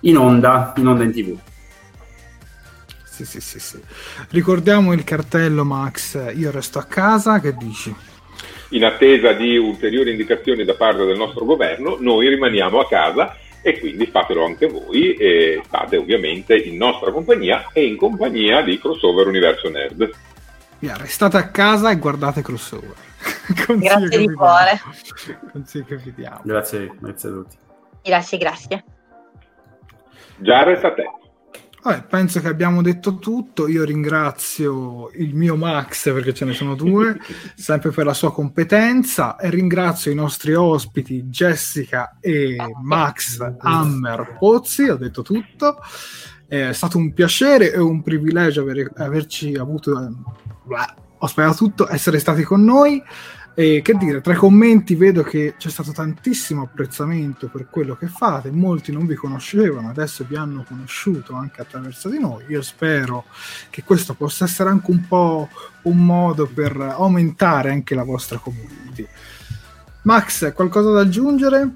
[0.00, 1.38] in onda, in onda in tv
[3.12, 3.78] sì, sì, sì, sì.
[4.30, 7.94] Ricordiamo il cartello Max, io resto a casa, che dici?
[8.70, 13.78] In attesa di ulteriori indicazioni da parte del nostro governo, noi rimaniamo a casa e
[13.78, 19.26] quindi fatelo anche voi e state ovviamente in nostra compagnia e in compagnia di Crossover
[19.26, 20.10] Universo Nerd.
[20.80, 22.94] Yeah, restate a casa e guardate Crossover.
[23.78, 24.80] grazie di cuore.
[25.52, 26.40] Consiglio che vi diamo.
[26.42, 27.56] Grazie, grazie a tutti.
[28.02, 28.84] Grazie, grazie.
[30.38, 31.04] Già resta a te.
[31.84, 33.66] Vabbè, penso che abbiamo detto tutto.
[33.66, 37.18] Io ringrazio il mio Max perché ce ne sono due,
[37.56, 44.84] sempre per la sua competenza, e ringrazio i nostri ospiti Jessica e Max Hammer Pozzi.
[44.84, 45.78] Ho detto tutto.
[46.46, 50.00] È stato un piacere e un privilegio aver, averci avuto.
[50.00, 53.02] Eh, ho spiegato tutto, essere stati con noi.
[53.54, 58.06] E che dire, tra i commenti vedo che c'è stato tantissimo apprezzamento per quello che
[58.06, 62.44] fate, molti non vi conoscevano, adesso vi hanno conosciuto anche attraverso di noi.
[62.48, 63.24] Io spero
[63.68, 65.50] che questo possa essere anche un po'
[65.82, 69.06] un modo per aumentare anche la vostra community.
[70.04, 71.70] Max, qualcosa da aggiungere?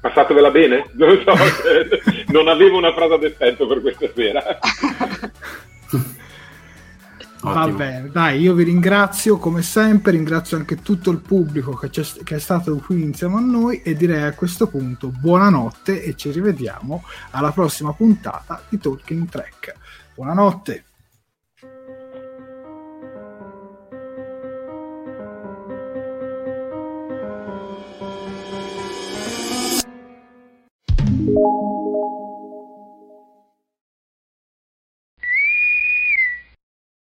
[0.00, 0.90] Passatevela bene?
[0.98, 1.34] Non so,
[2.32, 4.42] non avevo una frase ad effetto per questa sera.
[7.40, 12.34] Va bene, dai, io vi ringrazio come sempre, ringrazio anche tutto il pubblico che, che,
[12.34, 17.04] è stato qui insieme a noi e direi a questo punto buonanotte e ci rivediamo
[17.30, 19.74] alla prossima puntata di Talking Track.
[20.14, 20.87] Buonanotte.